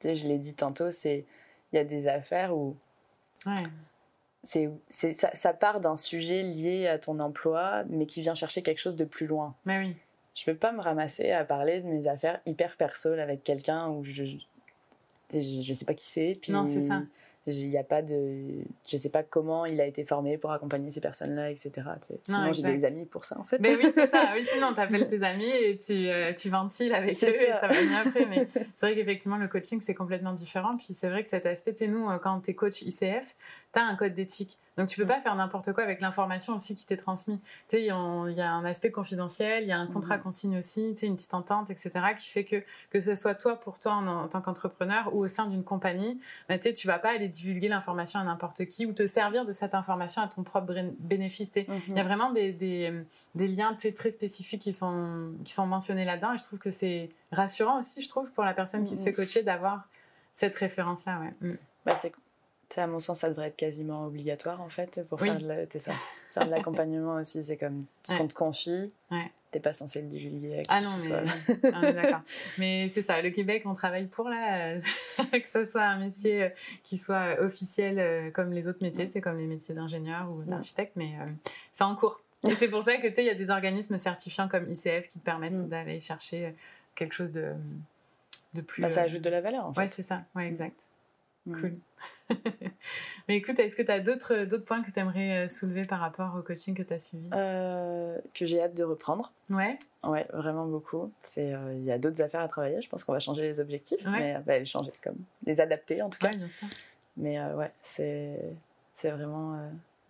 tu 0.00 0.08
sais, 0.08 0.14
je 0.14 0.28
l'ai 0.28 0.38
dit 0.38 0.54
tantôt, 0.54 0.90
c'est 0.90 1.24
il 1.72 1.76
y 1.76 1.78
a 1.78 1.84
des 1.84 2.08
affaires 2.08 2.56
où 2.56 2.76
c'est, 4.42 4.70
c'est, 4.88 5.12
ça, 5.12 5.30
ça, 5.34 5.52
part 5.52 5.80
d'un 5.80 5.96
sujet 5.96 6.42
lié 6.42 6.86
à 6.86 6.98
ton 6.98 7.18
emploi, 7.20 7.84
mais 7.88 8.06
qui 8.06 8.22
vient 8.22 8.34
chercher 8.34 8.62
quelque 8.62 8.78
chose 8.78 8.96
de 8.96 9.04
plus 9.04 9.26
loin. 9.26 9.54
Mais 9.64 9.78
oui. 9.78 9.96
Je 10.34 10.48
veux 10.50 10.56
pas 10.56 10.70
me 10.72 10.80
ramasser 10.80 11.32
à 11.32 11.44
parler 11.44 11.80
de 11.80 11.86
mes 11.86 12.06
affaires 12.06 12.40
hyper 12.44 12.76
perso 12.76 13.08
avec 13.12 13.42
quelqu'un 13.42 13.88
où 13.88 14.04
je, 14.04 14.24
je, 15.32 15.38
je 15.62 15.74
sais 15.74 15.84
pas 15.86 15.94
qui 15.94 16.04
c'est. 16.04 16.38
Puis 16.40 16.52
non, 16.52 16.66
c'est 16.66 16.86
ça. 16.86 17.02
Il 17.46 17.70
y 17.70 17.78
a 17.78 17.84
pas 17.84 18.02
de, 18.02 18.64
je 18.88 18.96
sais 18.96 19.08
pas 19.08 19.22
comment 19.22 19.66
il 19.66 19.80
a 19.80 19.86
été 19.86 20.04
formé 20.04 20.36
pour 20.36 20.50
accompagner 20.50 20.90
ces 20.90 21.00
personnes-là, 21.00 21.50
etc. 21.50 21.72
Sinon, 22.24 22.52
j'ai 22.52 22.62
des 22.62 22.84
amis 22.84 23.06
pour 23.06 23.24
ça, 23.24 23.38
en 23.38 23.44
fait. 23.44 23.58
Mais 23.60 23.76
oui, 23.76 23.86
c'est 23.94 24.10
ça. 24.10 24.24
Oui, 24.36 24.44
sinon, 24.52 24.74
tu 24.74 24.80
appelles 24.80 25.08
tes 25.08 25.22
amis 25.22 25.48
et 25.48 25.78
tu, 25.78 26.08
euh, 26.08 26.32
tu 26.34 26.50
ventiles 26.50 26.92
avec 26.92 27.14
eux 27.14 27.16
ça. 27.16 27.28
et 27.28 27.52
ça 27.52 27.68
va 27.68 27.80
bien 27.80 28.02
après. 28.04 28.26
Mais 28.26 28.48
c'est 28.76 28.86
vrai 28.86 28.94
qu'effectivement, 28.94 29.36
le 29.36 29.48
coaching, 29.48 29.80
c'est 29.80 29.94
complètement 29.94 30.32
différent. 30.32 30.76
Puis 30.76 30.92
c'est 30.92 31.08
vrai 31.08 31.22
que 31.22 31.28
cet 31.28 31.46
aspect, 31.46 31.74
tu 31.74 31.88
nous, 31.88 32.10
euh, 32.10 32.18
quand 32.18 32.40
tu 32.40 32.50
es 32.50 32.54
coach 32.54 32.82
ICF, 32.82 33.34
tu 33.76 33.82
as 33.82 33.86
un 33.86 33.94
code 33.94 34.14
d'éthique. 34.14 34.58
Donc 34.76 34.88
tu 34.88 34.96
peux 34.96 35.04
mm. 35.04 35.08
pas 35.08 35.20
faire 35.20 35.34
n'importe 35.34 35.72
quoi 35.72 35.82
avec 35.82 36.00
l'information 36.00 36.54
aussi 36.54 36.74
qui 36.74 36.84
t'est 36.84 36.96
transmise. 36.96 37.38
Tu 37.68 37.76
sais, 37.76 37.82
il 37.82 37.86
y, 37.86 37.90
a 37.90 37.96
un 38.50 38.64
aspect 38.64 38.90
confidentiel, 38.90 39.64
il 39.64 39.68
y 39.68 39.72
a 39.72 39.78
un 39.78 39.86
contrat 39.86 40.18
mm. 40.18 40.22
qu'on 40.22 40.32
signe 40.32 40.58
aussi, 40.58 40.92
tu 40.94 41.00
sais, 41.00 41.06
une 41.06 41.16
petite 41.16 41.34
entente, 41.34 41.70
etc., 41.70 41.90
qui 42.18 42.28
fait 42.28 42.44
que 42.44 42.62
que 42.90 43.00
ce 43.00 43.14
soit 43.14 43.34
toi 43.34 43.56
pour 43.56 43.78
toi 43.78 43.94
en, 43.94 44.28
tant 44.28 44.40
qu'entrepreneur 44.40 45.14
ou 45.14 45.24
au 45.24 45.28
sein 45.28 45.46
d'une 45.46 45.64
compagnie, 45.64 46.20
bah, 46.48 46.58
tu 46.58 46.68
sais, 46.68 46.74
tu 46.74 46.86
vas 46.86 46.98
pas 46.98 47.10
aller 47.10 47.28
divulguer 47.28 47.68
l'information 47.68 48.20
à 48.20 48.24
n'importe 48.24 48.66
qui 48.66 48.86
ou 48.86 48.92
te 48.92 49.06
servir 49.06 49.44
de 49.44 49.52
cette 49.52 49.74
information 49.74 50.22
à 50.22 50.28
ton 50.28 50.42
propre 50.42 50.74
bénéfice. 50.98 51.50
Mm-hmm. 51.52 51.80
Il 51.88 51.96
y 51.96 52.00
a 52.00 52.04
vraiment 52.04 52.32
des, 52.32 52.52
des, 52.52 52.92
des 53.34 53.48
liens 53.48 53.76
très 53.94 54.10
spécifiques 54.10 54.62
qui 54.62 54.72
sont, 54.72 55.32
qui 55.44 55.52
sont 55.52 55.66
mentionnés 55.66 56.04
là-dedans 56.04 56.34
et 56.34 56.38
je 56.38 56.42
trouve 56.42 56.58
que 56.58 56.70
c'est 56.70 57.10
rassurant 57.32 57.80
aussi, 57.80 58.02
je 58.02 58.08
trouve, 58.08 58.30
pour 58.30 58.44
la 58.44 58.54
personne 58.54 58.84
qui 58.84 58.96
se 58.96 59.02
mm-hmm. 59.02 59.04
fait 59.04 59.12
coacher 59.12 59.42
d'avoir 59.42 59.86
cette 60.32 60.56
référence-là. 60.56 61.20
Ouais. 61.20 61.48
Mm. 61.48 61.56
Bah, 61.86 61.96
c'est 61.96 62.12
à 62.76 62.86
mon 62.86 63.00
sens, 63.00 63.20
ça 63.20 63.28
devrait 63.28 63.48
être 63.48 63.56
quasiment 63.56 64.06
obligatoire 64.06 64.60
en 64.60 64.68
fait 64.68 65.02
pour 65.08 65.20
faire 65.20 65.36
de 65.36 65.78
ça. 65.78 65.92
Faire 66.34 66.46
de 66.46 66.50
l'accompagnement 66.50 67.14
aussi, 67.20 67.42
c'est 67.44 67.56
comme 67.56 67.86
ce 68.04 68.14
qu'on 68.14 68.28
te 68.28 68.34
confie. 68.34 68.92
Ouais. 69.10 69.30
T'es 69.52 69.60
pas 69.60 69.72
censé 69.72 70.02
le 70.02 70.08
divulguer. 70.08 70.64
Ah 70.68 70.80
non, 70.82 70.90
mais 70.98 71.70
ah, 71.72 71.92
d'accord. 71.92 72.20
mais 72.58 72.90
c'est 72.92 73.02
ça. 73.02 73.22
Le 73.22 73.30
Québec, 73.30 73.62
on 73.64 73.74
travaille 73.74 74.06
pour 74.06 74.28
là, 74.28 74.74
que 75.32 75.48
ce 75.48 75.64
soit 75.64 75.84
un 75.84 75.98
métier 75.98 76.42
euh, 76.42 76.48
qui 76.82 76.98
soit 76.98 77.40
officiel 77.40 77.98
euh, 77.98 78.30
comme 78.30 78.52
les 78.52 78.68
autres 78.68 78.82
métiers, 78.82 79.08
c'est 79.10 79.20
comme 79.20 79.38
les 79.38 79.46
métiers 79.46 79.74
d'ingénieur 79.74 80.30
ou 80.30 80.42
d'architecte, 80.42 80.92
mais 80.96 81.14
euh, 81.20 81.26
c'est 81.72 81.84
en 81.84 81.94
cours. 81.94 82.20
Et 82.46 82.54
c'est 82.54 82.68
pour 82.68 82.82
ça 82.82 82.96
que 82.98 83.06
tu 83.06 83.14
sais, 83.14 83.22
il 83.22 83.26
y 83.26 83.30
a 83.30 83.34
des 83.34 83.50
organismes 83.50 83.98
certifiants 83.98 84.48
comme 84.48 84.70
ICF 84.70 85.08
qui 85.08 85.20
te 85.20 85.24
permettent 85.24 85.62
mm. 85.62 85.68
d'aller 85.68 86.00
chercher 86.00 86.54
quelque 86.94 87.14
chose 87.14 87.32
de, 87.32 87.52
de 88.52 88.60
plus. 88.60 88.82
Bah, 88.82 88.90
ça 88.90 89.02
ajoute 89.02 89.22
de 89.22 89.30
la 89.30 89.40
valeur 89.40 89.64
en 89.64 89.72
fait. 89.72 89.82
Ouais, 89.82 89.88
c'est 89.88 90.02
ça. 90.02 90.24
Ouais, 90.34 90.48
exact. 90.48 90.80
Mm. 91.46 91.60
Cool. 91.60 91.78
Mais 93.28 93.36
écoute, 93.36 93.58
est-ce 93.58 93.74
que 93.76 93.82
tu 93.82 93.90
as 93.90 94.00
d'autres, 94.00 94.44
d'autres 94.44 94.64
points 94.64 94.82
que 94.82 94.90
tu 94.90 94.98
aimerais 95.00 95.46
euh, 95.46 95.48
soulever 95.48 95.84
par 95.84 96.00
rapport 96.00 96.34
au 96.38 96.42
coaching 96.42 96.74
que 96.74 96.82
tu 96.82 96.92
as 96.94 96.98
suivi? 96.98 97.28
Euh, 97.32 98.18
Que 98.34 98.44
j'ai 98.44 98.60
hâte 98.62 98.76
de 98.76 98.84
reprendre. 98.84 99.32
Ouais. 99.50 99.78
Ouais, 100.04 100.26
vraiment 100.32 100.66
beaucoup. 100.66 101.12
C'est, 101.20 101.52
euh, 101.52 101.74
il 101.74 101.84
y 101.84 101.90
a 101.92 101.98
d'autres 101.98 102.22
affaires 102.22 102.40
à 102.42 102.48
travailler. 102.48 102.80
Je 102.80 102.88
pense 102.88 103.04
qu'on 103.04 103.12
va 103.12 103.18
changer 103.18 103.42
les 103.42 103.60
objectifs, 103.60 104.00
mais 104.06 104.40
bah, 104.46 104.58
les 104.58 104.66
changer 104.66 104.92
comme 105.02 105.16
les 105.44 105.60
adapter 105.60 106.02
en 106.02 106.10
tout 106.10 106.18
cas. 106.18 106.30
bien 106.30 106.48
sûr. 106.48 106.68
Mais 107.16 107.40
ouais, 107.54 107.72
c'est, 107.82 108.38
c'est 108.94 109.10
vraiment. 109.10 109.58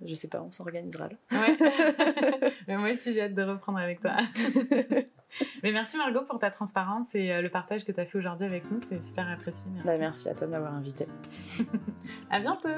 je 0.05 0.13
sais 0.15 0.29
pas, 0.29 0.43
on 0.43 0.51
s'organisera 0.53 1.09
là. 1.09 1.15
Ouais. 1.39 2.53
mais 2.69 2.77
moi 2.77 2.91
aussi, 2.91 3.13
j'ai 3.15 3.23
hâte 3.23 3.35
de 3.35 3.43
reprendre 3.43 3.79
avec 3.79 4.01
toi. 4.01 4.17
Mais 5.62 5.72
merci 5.72 5.96
Margot 5.96 6.22
pour 6.22 6.38
ta 6.38 6.51
transparence 6.51 7.09
et 7.14 7.33
euh, 7.33 7.42
le 7.42 7.49
partage 7.49 7.85
que 7.85 7.92
tu 7.92 8.01
as 8.01 8.07
fait 8.07 8.18
aujourd'hui 8.18 8.46
avec 8.46 8.70
nous. 8.70 8.81
C'est 8.88 9.05
super 9.05 9.29
apprécié. 9.29 9.62
Merci. 9.72 9.87
Bah, 9.87 9.99
merci 9.99 10.29
à 10.29 10.35
toi 10.35 10.46
de 10.46 10.53
m'avoir 10.53 10.75
invité. 10.75 11.07
à 12.31 12.40
bientôt. 12.40 12.68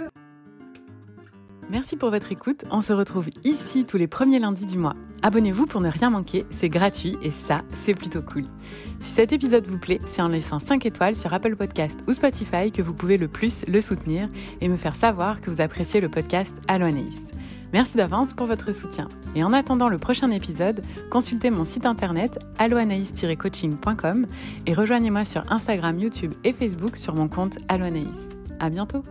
Merci 1.70 1.96
pour 1.96 2.10
votre 2.10 2.32
écoute. 2.32 2.64
On 2.70 2.80
se 2.80 2.94
retrouve 2.94 3.28
ici 3.44 3.84
tous 3.84 3.98
les 3.98 4.06
premiers 4.06 4.38
lundis 4.38 4.64
du 4.64 4.78
mois. 4.78 4.94
Abonnez-vous 5.22 5.66
pour 5.66 5.80
ne 5.80 5.90
rien 5.90 6.10
manquer, 6.10 6.46
c'est 6.50 6.68
gratuit 6.68 7.16
et 7.22 7.30
ça, 7.30 7.62
c'est 7.74 7.94
plutôt 7.94 8.22
cool. 8.22 8.44
Si 9.00 9.12
cet 9.12 9.32
épisode 9.32 9.66
vous 9.66 9.78
plaît, 9.78 9.98
c'est 10.06 10.22
en 10.22 10.28
laissant 10.28 10.60
5 10.60 10.86
étoiles 10.86 11.14
sur 11.14 11.34
Apple 11.34 11.56
Podcast 11.56 12.00
ou 12.06 12.12
Spotify 12.12 12.70
que 12.72 12.82
vous 12.82 12.94
pouvez 12.94 13.18
le 13.18 13.28
plus 13.28 13.66
le 13.66 13.80
soutenir 13.80 14.30
et 14.60 14.68
me 14.68 14.76
faire 14.76 14.96
savoir 14.96 15.40
que 15.40 15.50
vous 15.50 15.60
appréciez 15.60 16.00
le 16.00 16.08
podcast 16.08 16.56
Allo 16.68 16.86
Anaïs. 16.86 17.22
Merci 17.72 17.96
d'avance 17.96 18.34
pour 18.34 18.46
votre 18.46 18.74
soutien. 18.74 19.08
Et 19.34 19.44
en 19.44 19.52
attendant 19.52 19.88
le 19.88 19.98
prochain 19.98 20.30
épisode, 20.30 20.82
consultez 21.10 21.50
mon 21.50 21.64
site 21.64 21.86
internet 21.86 22.38
alloanaïs-coaching.com 22.58 24.26
et 24.66 24.74
rejoignez-moi 24.74 25.24
sur 25.24 25.50
Instagram, 25.52 25.98
YouTube 25.98 26.34
et 26.44 26.52
Facebook 26.52 26.96
sur 26.96 27.14
mon 27.14 27.28
compte 27.28 27.58
Alloanaïs. 27.68 28.08
À 28.60 28.70
bientôt! 28.70 29.04